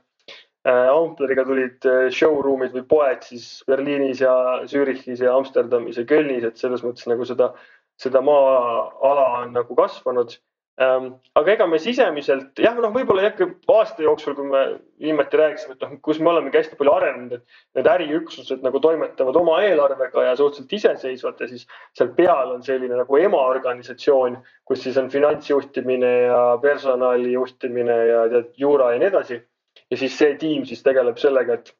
[0.68, 4.32] Ampleriga tulid äh, showroom'id või poed siis Berliinis ja
[4.68, 7.52] Zürichis ja Amsterdamis ja Kölnis, et selles mõttes nagu seda,
[7.96, 10.34] seda maa-ala on nagu kasvanud
[10.78, 13.40] aga ega me sisemiselt jah, noh, võib-olla jah,
[13.74, 14.60] aasta jooksul, kui me
[15.02, 19.40] viimati rääkisime, et noh, kus me olemegi hästi palju arenenud, et need äriüksused nagu toimetavad
[19.40, 21.66] oma eelarvega ja suhteliselt iseseisvalt ja siis
[21.98, 24.38] seal peal on selline nagu emaorganisatsioon,
[24.70, 29.42] kus siis on finantsjuhtimine ja personali juhtimine ja tead, juura ja nii edasi.
[29.90, 31.74] ja siis see tiim siis tegeleb sellega, et,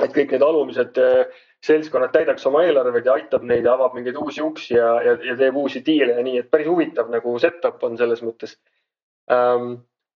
[0.00, 4.16] et kõik need alumised äh, seltskonnad täidaks oma eelarveid ja aitab neid ja avab mingeid
[4.16, 7.84] uusi uksi ja, ja, ja teeb uusi diile ja nii, et päris huvitav nagu setup
[7.84, 8.56] on selles mõttes
[9.32, 9.74] ähm,.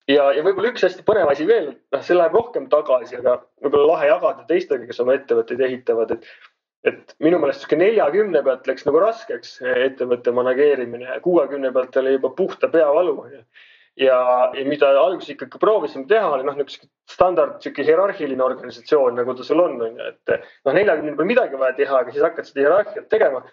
[0.08, 3.92] ja, ja võib-olla üks hästi põnev asi veel, noh, see läheb rohkem tagasi, aga võib-olla
[3.92, 6.34] lahe jagada teistega, kes oma ettevõtteid ehitavad, et
[6.84, 12.28] et minu meelest sihuke neljakümne pealt läks nagu raskeks ettevõtte manageerimine, kuuekümne pealt oli juba
[12.36, 13.40] puhta peavalu onju
[14.00, 14.18] ja,
[14.54, 19.46] ja mida alguses ikkagi proovisime teha, oli noh, niisugune standard sihuke hierarhiline organisatsioon, nagu ta
[19.46, 22.64] sul on, on ju, et noh, neljakümnel pole midagi vaja teha, aga siis hakkad seda
[22.64, 23.44] hierarhiat tegema.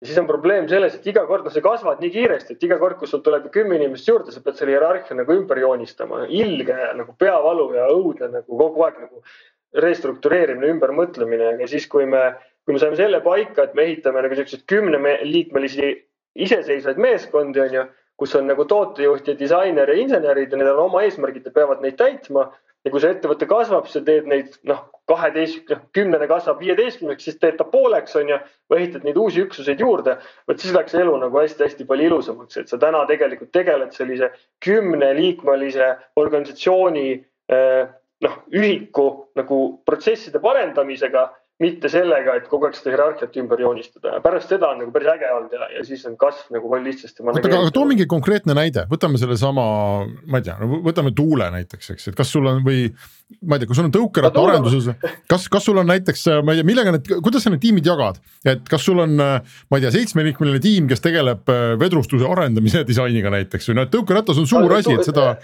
[0.00, 2.78] ja siis on probleem selles, et iga kord, no sa kasvad nii kiiresti, et iga
[2.80, 6.24] kord, kui sul tuleb kümme inimest juurde, sa pead selle hierarhia nagu ümber joonistama.
[6.28, 9.24] ilge nagu peavalu ja õudne nagu kogu aeg nagu
[9.84, 12.30] restruktureerimine, ümbermõtlemine, aga siis, kui me
[12.64, 15.88] kui me saime selle paika, et me ehitame nagu siukseid kümneliikmelisi
[16.44, 17.84] iseseisvaid meeskondi, on ju,
[18.20, 21.80] kus on nagu tootejuht ja disainer ja insenerid ja neil on oma eesmärgid ja peavad
[21.80, 22.50] neid täitma
[22.84, 27.38] ja kui see ettevõte kasvab, sa teed neid noh, kaheteist, noh kümnene kasvab viieteistkümneks, siis
[27.40, 28.38] teed ta pooleks, on ju,
[28.70, 30.16] või ehitad neid uusi üksuseid juurde.
[30.48, 34.30] vot siis läks elu nagu hästi-hästi palju ilusamaks, et sa täna tegelikult tegeled sellise
[34.64, 37.08] kümneliikmelise organisatsiooni
[37.52, 37.82] eh,
[38.24, 39.06] noh, ühiku
[39.36, 41.28] nagu protsesside parendamisega
[41.60, 44.14] mitte sellega, et kogu aeg seda hierarhiat ümber joonistada.
[44.16, 46.86] Ja pärast seda on nagu päris äge olnud ja, ja siis on kasv nagu palju
[46.88, 47.24] lihtsasti.
[47.24, 49.64] oota, aga, aga too mingi konkreetne näide, võtame sellesama,
[50.24, 50.56] ma ei tea,
[50.88, 52.86] võtame tuule näiteks, eks, et kas sul on või
[53.44, 54.88] ma ei tea, kui sul on tõukeratta arenduses,
[55.30, 58.18] kas, kas sul on näiteks, ma ei tea, millega need, kuidas sa need tiimid jagad,
[58.48, 63.32] et kas sul on, ma ei tea, seitsmeliikmeline tiim, kes tegeleb äh, vedrustuse arendamise disainiga
[63.36, 65.34] näiteks või noh, et tõukeratas on suur asi, et seda,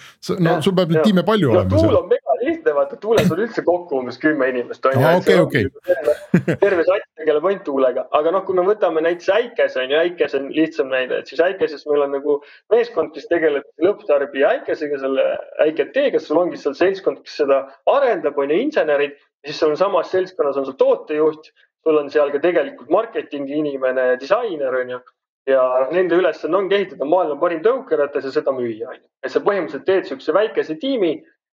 [0.40, 1.76] no sul peab neid tiime palju no, olema.
[1.76, 5.10] tuul on mega lihtne, vaata tuules on üldse kokku umbes kümme inimest on ju.
[5.20, 6.56] okei, okei.
[6.62, 10.40] terve sats tegeleb ainult tuulega, aga noh, kui me võtame näiteks äikese on ju, äikese
[10.40, 12.38] on lihtsam näide, et siis äikeses meil on nagu
[12.74, 15.26] meeskond, kes tegeleb lõpptarbija äikesega, selle
[15.66, 19.16] äike-T-ga, sul ongi seal seltskond, kes seda arendab, on ju, insenerid.
[19.46, 21.52] siis sul samas seltskonnas on sul tootejuht,
[21.86, 25.04] sul on seal ka tegelikult marketingi inimene ja disainer, on ju
[25.46, 29.04] ja nende ülesanne ongi ehitada maailma parim tõukeratas ja seda müüa, onju.
[29.22, 31.12] et sa põhimõtteliselt teed siukse väikese tiimi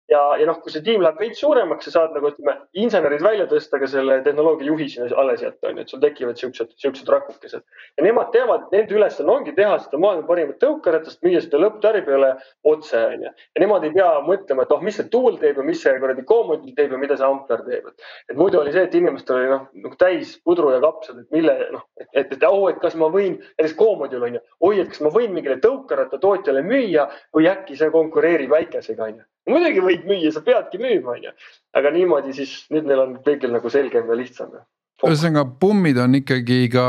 [0.10, 3.46] ja, ja noh, kui see tiim läheb veits suuremaks, sa saad nagu ütleme, insenerid välja
[3.50, 7.10] tõsta, aga selle tehnoloogia juhi sinna alles jätta, on ju, et sul tekivad siuksed, siuksed
[7.14, 7.64] rakukesed.
[7.98, 12.34] ja nemad teavad, nende ülesanne ongi teha seda maailma parimat tõukeratast, müüa seda lõpptarbijale
[12.74, 13.34] otse, on ju.
[13.56, 16.26] ja nemad ei pea mõtlema, et oh, mis see tool teeb ja mis see kuradi
[16.28, 17.92] Comodil teeb ja mida see Ampler teeb.
[18.30, 21.56] et muidu oli see, et inimestel oli noh, nagu täis pudru ja kapsad, et mille
[21.74, 24.92] noh, et, et, et oh, et kas ma võin, näiteks Comodil on ju, oi, et
[24.92, 29.84] kas ma võin mingile tõukeratta tootjale müüa või äkki see konkureerib väikesega, on ju muidugi
[29.84, 31.34] võid müüa, sa peadki müüma, onju.
[31.80, 34.56] aga niimoodi siis nüüd neil on kõigil nagu selgem ja lihtsam.
[35.04, 36.86] ühesõnaga pummid on ikkagi ka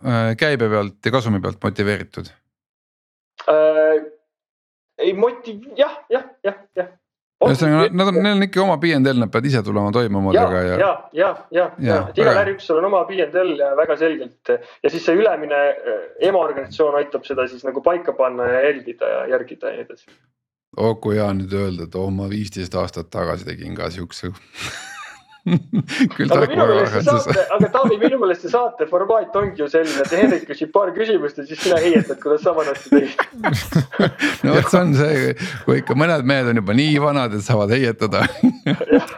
[0.00, 2.32] äh, käibe pealt ja kasumi pealt motiveeritud
[3.48, 4.10] äh,?
[4.98, 6.92] ei motiv-, jah, jah, jah, jah
[7.44, 10.76] ühesõnaga nad on, neil on ikka oma PNL, nad peavad ise tulema toime omadega ja.
[10.80, 15.18] ja, ja, ja, ja, et igal äriüksusel on oma PNL väga selgelt ja siis see
[15.18, 19.86] ülemine äh, emaorganisatsioon aitab seda siis nagu paika panna ja jälgida ja järgida ja nii
[19.86, 20.08] edasi
[20.76, 24.32] oh kui hea nüüd öelda, et oh ma viisteist aastat tagasi tegin ka siukse
[26.16, 29.68] küll aga minu meelest see saate, aga Taavi, minu meelest see saate formaat ongi ju
[29.68, 33.20] selline, et Hendrik küsib paar küsimust ja siis sina heietad, kuidas sa vanasti tegid.
[34.44, 37.72] No vot, see on see, kui ikka mõned mehed on juba nii vanad, et saavad
[37.72, 38.24] heietada.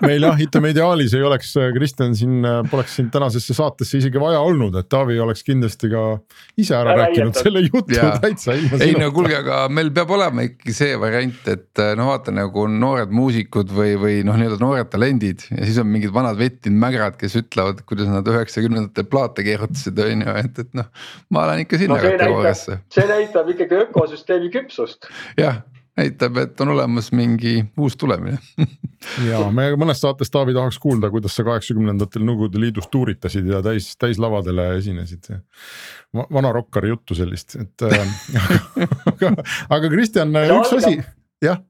[0.05, 4.21] Meil jah, ütleme ideaalis ei oleks äh, Kristjan siin, äh, poleks sind tänasesse saatesse isegi
[4.23, 6.05] vaja olnud, et Taavi oleks kindlasti ka
[6.59, 8.81] ise ära, ära rääkinud selle jutu täitsa ilma.
[8.83, 12.67] ei no kuulge, aga meil peab olema ikkagi see variant, et äh, no vaata nagu
[12.71, 17.17] noored muusikud või, või noh, nii-öelda noored talendid ja siis on mingid vanad vettinud mägrad,
[17.21, 20.91] kes ütlevad, kuidas nad üheksakümnendatel plaate keerutasid, on ju, et, et noh.
[21.31, 22.81] ma olen ikka sinna no, kategooriasse.
[22.93, 25.11] see näitab ikkagi ökosüsteemi küpsust.
[25.39, 25.63] jah,
[26.01, 28.39] näitab, et on olemas mingi uus tulemine
[29.31, 33.93] ja me mõnes saates Taavi tahaks kuulda, kuidas sa kaheksakümnendatel Nõukogude Liidus tuuritasid ja täis,
[34.01, 35.31] täislavadele esinesid.
[36.15, 37.87] vana rokkari juttu sellist, et
[39.13, 39.33] aga,
[39.69, 40.99] aga Kristjan, üks asi,
[41.45, 41.63] jah.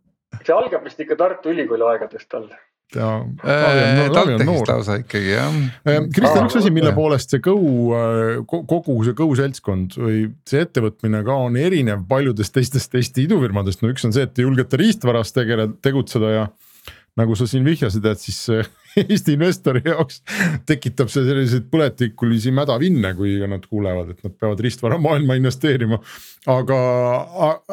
[0.43, 2.51] see algab vist ikka Tartu Ülikooli aegadest all
[2.94, 3.09] ja
[3.42, 5.57] äh, TalTechist lausa ikkagi jah.
[5.88, 7.57] Äh, Kristjan, üks asi, mille poolest see Go,
[7.96, 13.83] äh, kogu see Go seltskond või see ettevõtmine ka on erinev paljudest teistest Eesti idufirmadest,
[13.83, 16.46] no üks on see, et te julgete riistvaras tegele-, tegutseda ja
[17.16, 18.38] nagu sa siin vihjasid, et siis
[19.03, 20.22] Eesti investori jaoks
[20.68, 25.99] tekitab see selliseid põletikulisi mädavinne, kui nad kuulevad, et nad peavad riistvara maailma investeerima.
[26.55, 26.81] aga,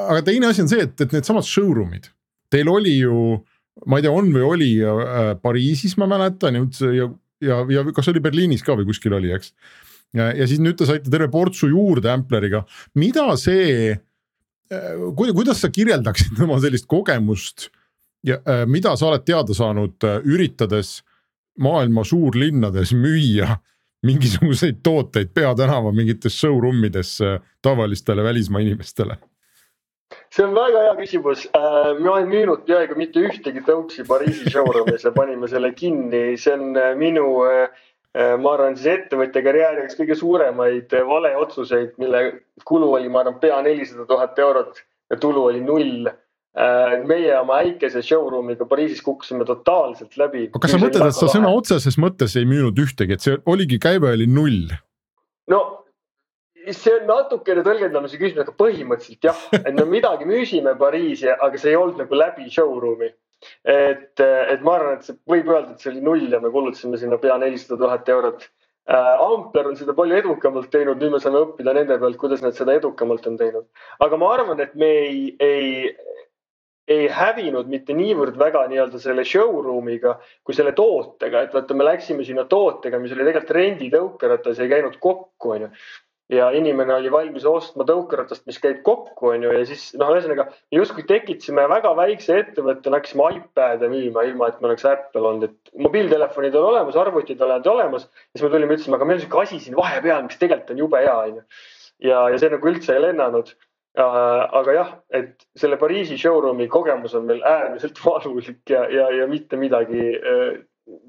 [0.10, 2.10] aga teine asi on see, et, et needsamad showroom'id,
[2.52, 3.38] teil oli ju
[3.86, 7.08] ma ei tea, on või oli äh, Pariisis, ma mäletan ja,
[7.44, 9.54] ja, ja kas oli Berliinis ka või kuskil oli, eks.
[10.14, 12.64] ja siis nüüd te saite terve portsu juurde Ampleriga,
[13.00, 17.70] mida see äh,, kuidas sa kirjeldaksid oma sellist kogemust
[18.26, 21.02] ja äh, mida sa oled teada saanud äh,, üritades
[21.62, 23.58] maailma suurlinnades müüa
[24.04, 29.18] mingisuguseid tooteid peatänava mingites showroom ides äh, tavalistele välismaa inimestele
[30.34, 31.46] see on väga hea küsimus.
[31.58, 36.56] Äh, ma olen müünud peaaegu mitte ühtegi tõuksi Pariisi showroom'is ja panime selle kinni, see
[36.56, 37.68] on äh, minu, äh,
[38.14, 42.26] ma arvan, siis ettevõtja karjääri üks kõige suuremaid valeotsuseid, mille
[42.66, 46.12] kulu oli, ma arvan, pea nelisada tuhat eurot ja tulu oli null
[47.10, 50.44] meie oma väikese showroom'iga Pariisis kukkusime totaalselt läbi.
[50.52, 53.80] aga kas sa mõtled, et sa sõna otseses mõttes ei müünud ühtegi, et see oligi,
[53.82, 54.70] käive oli null?
[55.50, 55.64] no
[56.72, 61.74] see on natukene tõlgendamise küsimus, aga põhimõtteliselt jah, et me midagi müüsime Pariisi, aga see
[61.74, 63.12] ei olnud nagu läbi showroom'i.
[63.68, 67.00] et, et ma arvan, et see võib öelda, et see oli null ja me kulutasime
[67.00, 68.46] sinna pea nelisada tuhat eurot.
[68.88, 72.76] Ampler on seda palju edukamalt teinud, nüüd me saame õppida nende pealt, kuidas nad seda
[72.76, 73.68] edukamalt on teinud.
[74.04, 75.96] aga ma arvan, et me ei, ei,
[76.88, 82.28] ei hävinud mitte niivõrd väga nii-öelda selle showroom'iga kui selle tootega, et vaata, me läksime
[82.28, 85.72] sinna tootega, mis oli tegelikult renditõukeratas, ei käinud kokku, onju
[86.32, 91.04] ja inimene oli valmis ostma tõukeratast, mis käib kokku, onju, ja siis noh, ühesõnaga justkui
[91.10, 96.56] tekitasime väga väikse ettevõtte, hakkasime iPad'e müüma, ilma et me oleks Apple olnud, et mobiiltelefonid
[96.60, 98.08] on olemas, arvutid olid olemas.
[98.32, 101.04] siis me tulime, ütlesime, aga meil on sihuke asi siin vahepeal, mis tegelikult on jube
[101.04, 101.46] hea, onju.
[102.08, 103.56] ja, ja see nagu üldse ei lennanud
[103.94, 109.58] aga jah, et selle Pariisi showroom'i kogemus on meil äärmiselt valulik ja, ja, ja mitte
[109.58, 110.64] midagi äh,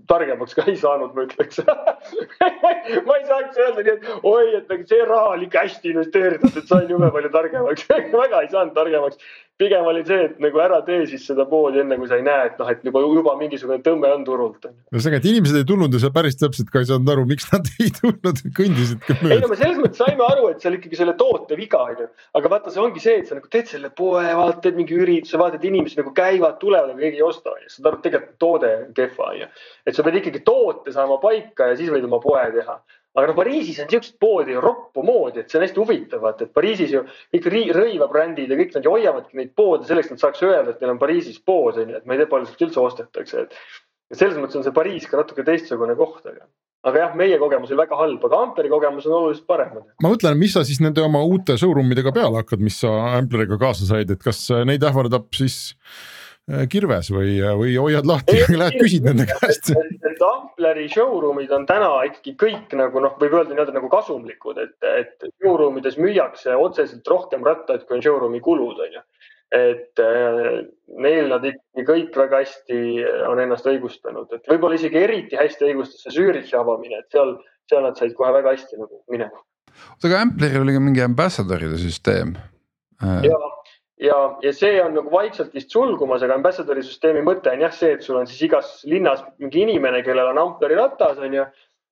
[0.06, 1.60] targemaks ka ei saanud, ma ütleks.
[3.06, 6.70] Ma ei saaks öelda nii, et oi, et see raha oli ikka hästi investeeritud, et
[6.70, 7.88] sain jube palju targemaks.
[8.22, 9.18] Väga ei saanud targemaks
[9.60, 12.48] pigem oli see, et nagu ära tee siis seda poodi enne kui sa ei näe,
[12.48, 14.66] et noh, et juba, juba mingisugune tõmme on turult.
[14.90, 17.70] ühesõnaga, et inimesed ei tulnud ja sa päris täpselt ka ei saanud aru, miks nad
[17.84, 19.36] ei tulnud, kõndisid ka mööda.
[19.36, 22.02] ei no me selles mõttes saime aru, et see oli ikkagi selle toote viga on
[22.02, 22.08] ju,
[22.40, 25.70] aga vaata, see ongi see, et sa nagu teed selle poe, vaatad mingi ürituse, vaatad
[25.70, 29.30] inimesed nagu käivad, tulevad, aga keegi ei osta ja saad aru, tegelikult toode on kehva
[29.30, 29.50] on ju.
[29.86, 32.80] et sa pead ikkagi toote saama paika ja siis võid oma poe teha
[33.14, 36.54] aga noh, Pariisis on siukest poodi roppu moodi, et see on hästi huvitav, vaata, et
[36.56, 37.04] Pariisis ju
[37.34, 40.82] kõik rõivabrändid ja kõik nad ju hoiavadki neid poode selleks, et nad saaks öelda, et
[40.82, 43.58] neil on Pariisis pood on ju, et ma ei tea, palju sealt üldse ostetakse, et.
[44.10, 46.48] et selles mõttes on see Pariis ka natuke teistsugune koht, aga,
[46.90, 49.78] aga jah, meie kogemus oli väga halb, aga Amperi kogemus on oluliselt parem.
[50.02, 53.60] ma mõtlen, mis sa siis nende oma uute showroom idega peale hakkad, mis sa Ampleriga
[53.62, 55.76] kaasa said, et kas neid ähvardab siis
[56.70, 59.70] kirves või, või hoiad lahti ja lähed küsid nende käest?
[59.72, 64.76] Need Ampleri showroom'id on täna ikkagi kõik nagu noh, võib öelda nii-öelda nagu kasumlikud, et,
[64.84, 69.02] et showroom ides müüakse otseselt rohkem rattaid, kui on showroom'i kulud, on ju.
[69.56, 70.60] et äh,
[71.00, 72.78] neil nad ikkagi kõik väga hästi
[73.30, 77.38] on ennast õigustanud, et võib-olla isegi eriti hästi õigustas see Zürichi avamine, et seal,
[77.72, 79.40] seal nad said kohe väga hästi nagu minema.
[79.96, 82.36] oota, aga Ampleril oli ka mingi ambassador'ide süsteem.
[83.00, 83.53] jaa
[84.00, 87.94] ja, ja see on nagu vaikselt vist sulgumas, aga ambassadori süsteemi mõte on jah see,
[87.96, 91.44] et sul on siis igas linnas mingi inimene, kellel on Ampleri ratas, on ju.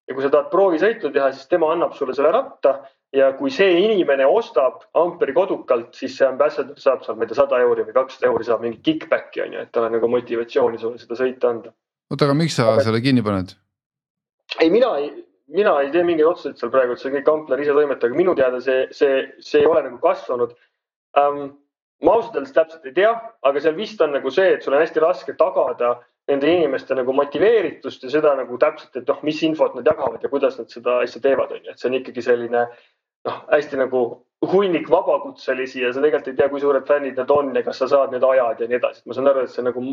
[0.09, 2.81] ja kui sa tahad proovisõitu teha, siis tema annab sulle selle ratta
[3.15, 7.39] ja kui see inimene ostab Amperi kodukalt, siis see ambassador saab seal, ma ei tea,
[7.43, 10.81] sada euri või kakssada euri saab mingi kick-back'i on ju, et tal on nagu motivatsiooni
[10.81, 11.75] sulle seda sõita anda.
[12.11, 12.87] oota, aga miks sa aga...
[12.89, 13.55] selle kinni paned?
[14.61, 15.13] ei, mina ei,
[15.53, 18.23] mina ei tee mingeid otsuseid seal praegu, et see on kõik Ampler ise toimetab, aga
[18.25, 20.57] minu teada see, see, see ei ole nagu kasvanud
[21.21, 21.45] um,
[22.03, 24.83] ma ausalt öeldes täpselt ei tea, aga seal vist on nagu see, et sul on
[24.83, 25.95] hästi raske tagada
[26.31, 30.31] nende inimeste nagu motiveeritust ja seda nagu täpselt, et noh, mis infot nad jagavad ja
[30.33, 32.67] kuidas nad seda asja teevad, on ju, et see on ikkagi selline
[33.27, 34.03] noh, hästi nagu
[34.53, 37.89] hunnik vabakutselisi ja sa tegelikult ei tea, kui suured fännid nad on ja kas sa
[37.91, 39.85] saad need ajad ja nii edasi, et ma saan aru, et see nagu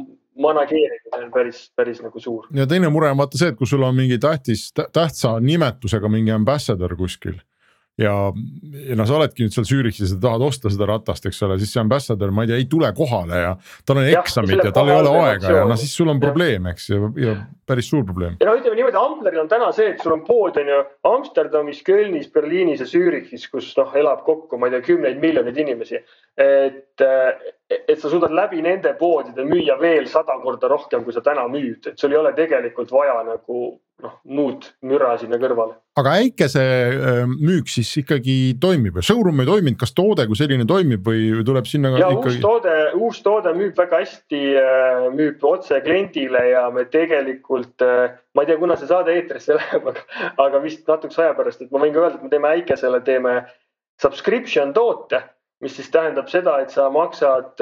[0.46, 2.48] manageerimine on päris, päris nagu suur.
[2.58, 6.34] ja teine mure on vaata see, et kui sul on mingi tähtis, tähtsa nimetusega mingi
[6.34, 7.38] ambassador kuskil
[8.00, 8.14] ja,
[8.88, 11.74] ja noh, sa oledki nüüd seal Zürichis ja tahad osta seda ratast, eks ole, siis
[11.76, 13.54] see ambassador, ma ei tea, ei tule kohale ja
[13.88, 16.70] tal on ja, eksamid ja tal ei ole aega ja noh, siis sul on probleem,
[16.72, 17.36] eks ja, ja
[17.70, 18.38] päris suur probleem.
[18.40, 20.80] ja no ütleme niimoodi, Ambleril on täna see, et sul on pood on ju
[21.10, 26.02] Amsterdamis, Kölnis, Berliinis ja Zürichis, kus noh, elab kokku, ma ei tea, kümneid miljoneid inimesi.
[26.38, 27.02] Et,
[27.70, 31.92] et sa suudad läbi nende poodide müüa veel sada korda rohkem, kui sa täna müüd,
[31.92, 33.60] et sul ei ole tegelikult vaja nagu
[34.04, 35.76] noh, muud müra sinna kõrvale.
[36.00, 40.68] aga äikese äh, müük siis ikkagi toimib ja showroom ei toiminud, kas toode kui selline
[40.70, 41.92] toimib või tuleb sinna?
[42.00, 42.38] ja ikkagi...
[42.38, 48.46] uus toode, uus toode müüb väga hästi, äh, müüb otse kliendile ja me tegelikult, ma
[48.46, 50.06] ei tea, kuna see saade eetrisse läheb, aga,
[50.48, 53.42] aga vist natukese aja pärast, et ma võin ka öelda, et me teeme äikesele, teeme
[54.00, 55.22] subscription toote,
[55.62, 57.60] mis siis tähendab seda, et sa maksad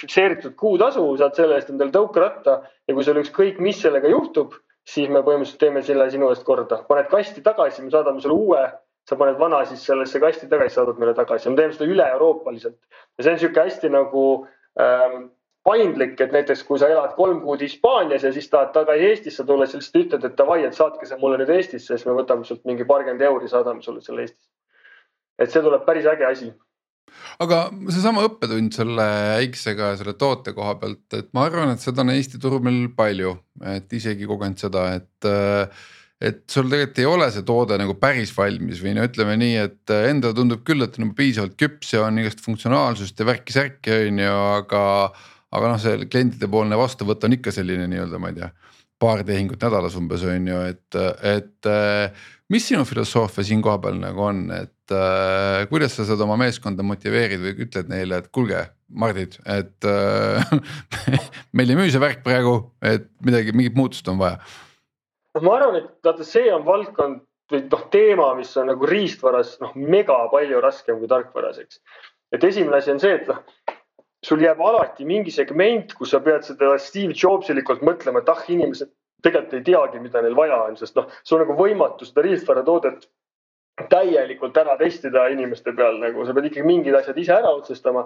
[0.00, 4.56] fikseeritud kuutasu, saad selle eest endale tõukeratta ja kui sul ükskõik, mis sellega juhtub
[4.88, 8.62] siis me põhimõtteliselt teeme selle sinu eest korda, paned kasti tagasi, me saadame sulle uue,
[9.08, 12.78] sa paned vana siis sellesse kasti tagasi, saadad meile tagasi me teeme seda üle-euroopaliselt.
[13.18, 14.24] ja see on niisugune hästi nagu
[14.82, 15.28] ähm,
[15.66, 19.66] paindlik, et näiteks kui sa elad kolm kuud Hispaanias ja siis tahad tagasi Eestisse tulla,
[19.66, 22.64] siis lihtsalt ütled, et davai, et saatke see mulle nüüd Eestisse, siis me võtame sult
[22.66, 24.50] mingi paarkümmend euri, saadame sulle selle Eestisse.
[25.38, 26.52] et see tuleb päris äge asi
[27.42, 29.06] aga seesama õppetund selle
[29.38, 32.86] äiksega ja selle toote koha pealt, et ma arvan, et seda on Eesti turul meil
[32.96, 33.34] palju,
[33.74, 35.32] et isegi kogenud seda, et
[36.22, 39.94] et sul tegelikult ei ole see toode nagu päris valmis või no ütleme nii, et
[39.96, 44.22] endale tundub küll, et on nagu piisavalt küps ja on igast funktsionaalsust ja värki-särki on
[44.22, 44.82] ju, aga.
[45.52, 48.46] aga noh, see klientidepoolne vastuvõtt on ikka selline nii-öelda, ma ei tea,
[49.02, 51.72] paar tehingut nädalas umbes on ju, et, et
[52.52, 57.42] mis sinu filosoofia siin kohapeal nagu on, et äh, kuidas sa seda oma meeskonda motiveerid
[57.42, 60.52] või ütled neile, et kuulge, Mardid, et äh,
[61.56, 64.38] meil ei müü see värk praegu, et midagi, mingit muutust on vaja
[65.34, 67.22] noh, ma arvan, et vaata, see on valdkond
[67.52, 71.80] või noh, teema, mis on nagu riistvaras noh, mega palju raskem kui tarkvaras, eks.
[72.36, 73.40] et esimene asi on see, et noh,
[74.26, 78.90] sul jääb alati mingi segment, kus sa pead seda Steve Jobsilikult mõtlema, et ah, inimesed
[79.22, 83.06] tegelikult ei teagi, mida neil vaja on, sest noh, sul on nagu võimatu seda riistvaratoodet
[83.90, 88.04] täielikult ära testida inimeste peal, nagu sa pead ikkagi mingid asjad ise ära otsustama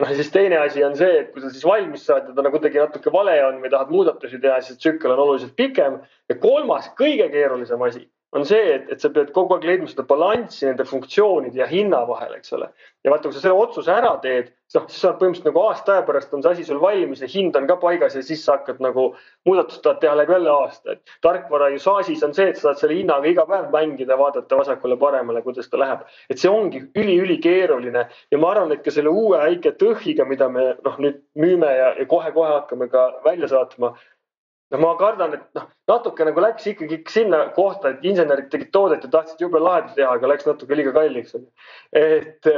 [0.00, 2.44] noh, ja siis teine asi on see, et kui sa siis valmis saad ja ta
[2.44, 6.00] nagu kuidagi natuke vale on või tahad muudatusi teha, siis tsükkel on oluliselt pikem.
[6.30, 10.04] ja kolmas, kõige keerulisem asi on see, et, et sa pead kogu aeg leidma seda
[10.08, 12.68] balanssi nende funktsioonide ja hinna vahel, eks ole.
[13.04, 15.92] ja vaata, kui sa selle otsuse ära teed, noh, siis sa oled põhimõtteliselt nagu aasta
[15.94, 18.56] aja pärast on see asi sul valmis ja hind on ka paigas ja siis sa
[18.56, 19.04] hakkad nagu
[19.46, 22.82] muudatust tahad teha läbi jälle aasta, et tarkvara ju saasis on see, et sa saad
[22.82, 26.02] selle hinnaga iga päev mängida, vaadata vasakule-paremale, kuidas ta läheb.
[26.30, 30.72] et see ongi üli-ülikeeruline ja ma arvan, et ka selle uue väike tõhhiga, mida me
[30.74, 33.94] noh, nüüd müüme ja, ja kohe-kohe hakkame ka välja saatma
[34.74, 39.04] no ma kardan, et noh, natuke nagu läks ikkagi sinna kohta, et insenerid tegid toodet
[39.06, 41.36] ja tahtsid jube lahedalt teha, aga läks natuke liiga kalliks.
[41.94, 42.48] et,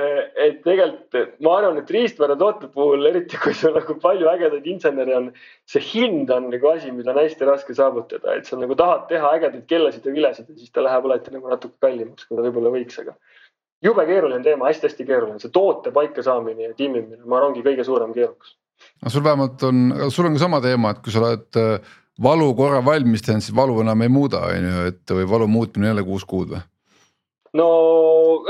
[0.47, 5.31] et tegelikult ma arvan, et riistvaratoote puhul, eriti kui sul nagu palju ägedaid insenere on,
[5.69, 9.35] see hind on nagu asi, mida on hästi raske saavutada, et sa nagu tahad teha
[9.39, 12.73] ägedaid kellasid ja vilesid ja siis ta läheb alati nagu natuke kallimaks, kui ta võib-olla
[12.79, 13.19] võiks, aga
[13.85, 17.67] jube keeruline teema hästi,, hästi-hästi keeruline, see toote paika saamine ja timmimine, ma arvan, ongi
[17.67, 18.57] kõige suurem keerukus.
[19.05, 22.49] No sul vähemalt on, sul on ka sama teema, et kui sa oled äh, valu
[22.57, 26.07] korra valmis teinud, siis valu enam ei muuda, on ju, et või valu muutmine jälle
[26.07, 26.63] kuus kuud või?
[27.57, 27.69] no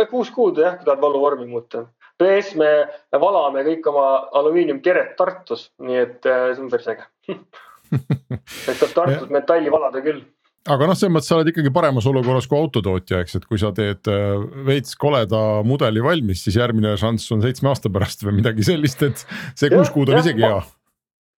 [0.00, 1.86] eh, kuus kuud jah, kui tahad valu vormi muuta.
[2.16, 2.70] PS me
[3.12, 4.06] valame kõik oma
[4.40, 7.04] alumiiniumkeret Tartus, nii et eh, see on päris äge
[8.70, 10.24] et saab Tartus metalli valada küll
[10.66, 13.70] aga noh, selles mõttes sa oled ikkagi paremas olukorras kui autotootja, eks, et kui sa
[13.76, 14.32] teed äh,
[14.66, 19.22] veits koleda mudeli valmis, siis järgmine šanss on seitsme aasta pärast või midagi sellist, et
[19.54, 20.58] see kuus kuud on isegi hea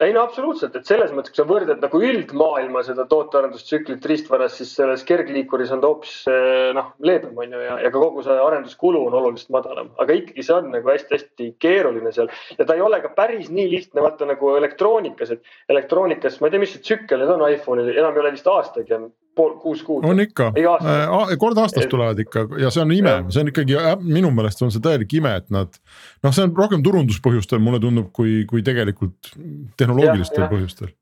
[0.04, 4.70] ei no absoluutselt, et selles mõttes, kui sa võrdled nagu üldmaailma seda tootearendustsüklit riistvaras, siis
[4.78, 8.36] selles kergliikuris on ta hoopis eh, noh, leebem on ju ja, ja ka kogu see
[8.44, 12.30] arenduskulu on oluliselt madalam, aga ikkagi see on nagu hästi-hästi keeruline seal.
[12.60, 16.54] Ja ta ei ole ka päris nii lihtne, vaata nagu elektroonikas, et elektroonikas, ma ei
[16.54, 19.82] tea, mis see tsükkel nüüd on iPhone'il, enam ei ole vist aastagi on pool, kuus
[19.86, 20.06] kuud.
[20.08, 24.32] on ikka, äh, kord aastas tulevad ikka ja see on ime, see on ikkagi minu
[24.34, 25.80] meelest on see täielik ime, et nad.
[26.26, 29.32] noh, see on rohkem turunduspõhjustel, mulle tundub, kui, kui tegelikult
[29.80, 30.92] tehnoloogilistel ja, põhjustel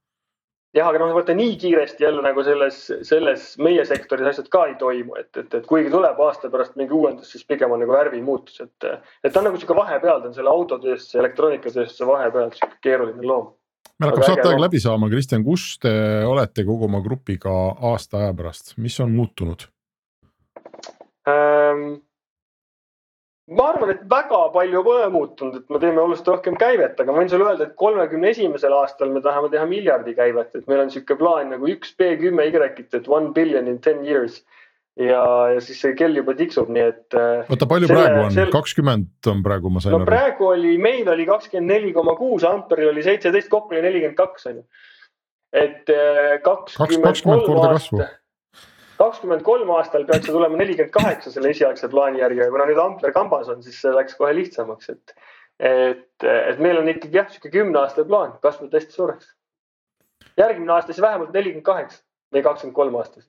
[0.77, 4.75] jah, aga noh, vaata nii kiiresti jälle nagu selles, selles meie sektoris asjad ka ei
[4.81, 8.61] toimu, et, et, et kuigi tuleb aasta pärast mingi uuendus, siis pigem on nagu värvimuutus,
[8.67, 8.89] et.
[9.25, 13.55] et ta on nagu sihuke vahepeal, ta on selle autotööstuse, elektroonikatööstuse vahepeal sihuke keeruline loom
[14.01, 15.93] meil hakkab saateaeg läbi saama, Kristjan, kus te
[16.29, 17.53] olete kogu oma grupiga
[17.93, 19.69] aasta aja pärast, mis on muutunud?
[21.27, 21.97] Ähm,?
[23.47, 27.23] ma arvan, et väga palju pole muutunud, et me teeme oluliselt rohkem käivet, aga ma
[27.23, 30.91] võin sulle öelda, et kolmekümne esimesel aastal me tahame teha miljardi käivet, et meil on
[30.91, 34.43] niisugune plaan nagu üks B kümme Y-it, et one billion in ten years
[35.01, 35.23] ja,
[35.53, 37.07] ja siis see kell juba tiksub, nii et.
[37.17, 40.09] Äh, oota, palju selle, praegu on, kakskümmend on praegu, ma sain no, aru.
[40.11, 44.49] praegu oli, meil oli kakskümmend neli koma kuus, Amperil oli seitseteist, kokku oli nelikümmend kaks
[44.51, 44.65] on ju.
[45.57, 48.11] et äh, kakskümmend kolm aasta,
[48.97, 52.83] kakskümmend kolm aastal peaks see tulema nelikümmend kaheksa selle esialgse plaani järgi, aga kuna nüüd
[52.83, 55.17] Ampler kambas on, siis see läks kohe lihtsamaks, et.
[55.61, 59.33] et, et meil on ikkagi jah, sihuke kümne aasta plaan, kasvab hästi suureks.
[60.37, 63.29] järgmine aasta siis vähemalt nelikümmend kaheksa või kakskümmend kolm aastast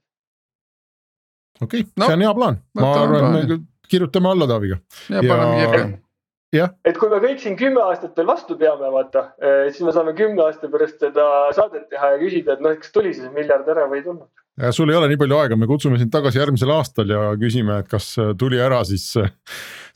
[1.61, 4.81] okei okay, no,, see on hea plaan, ma arvan, et me kirjutame alla Taaviga.
[5.09, 5.87] ja, ja paneme kirja
[6.55, 6.73] jah.
[6.87, 10.13] et kui me kõik siin kümme aastat veel vastu peame, vaata, eh, siis me saame
[10.17, 13.87] kümne aasta pärast seda saadet teha ja küsida, et noh, kas tuli siis miljard ära
[13.91, 14.29] või ei tulnud.
[14.63, 17.81] ja sul ei ole nii palju aega, me kutsume sind tagasi järgmisel aastal ja küsime,
[17.83, 19.09] et kas tuli ära siis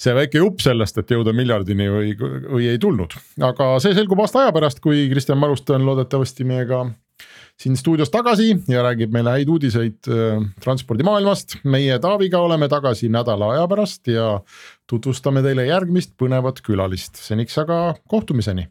[0.02, 3.16] see väike jupp sellest, et jõuda miljardini või, või ei tulnud.
[3.52, 6.86] aga see selgub aasta aja pärast, kui Kristjan Maruste on loodetavasti meiega
[7.62, 11.60] siin stuudios tagasi ja räägib meile häid uudiseid äh, transpordimaailmast.
[11.64, 14.28] meie Taaviga oleme tagasi nädala aja pärast ja
[14.90, 18.68] tutvustame teile järgmist põnevat külalist, seniks aga kohtumiseni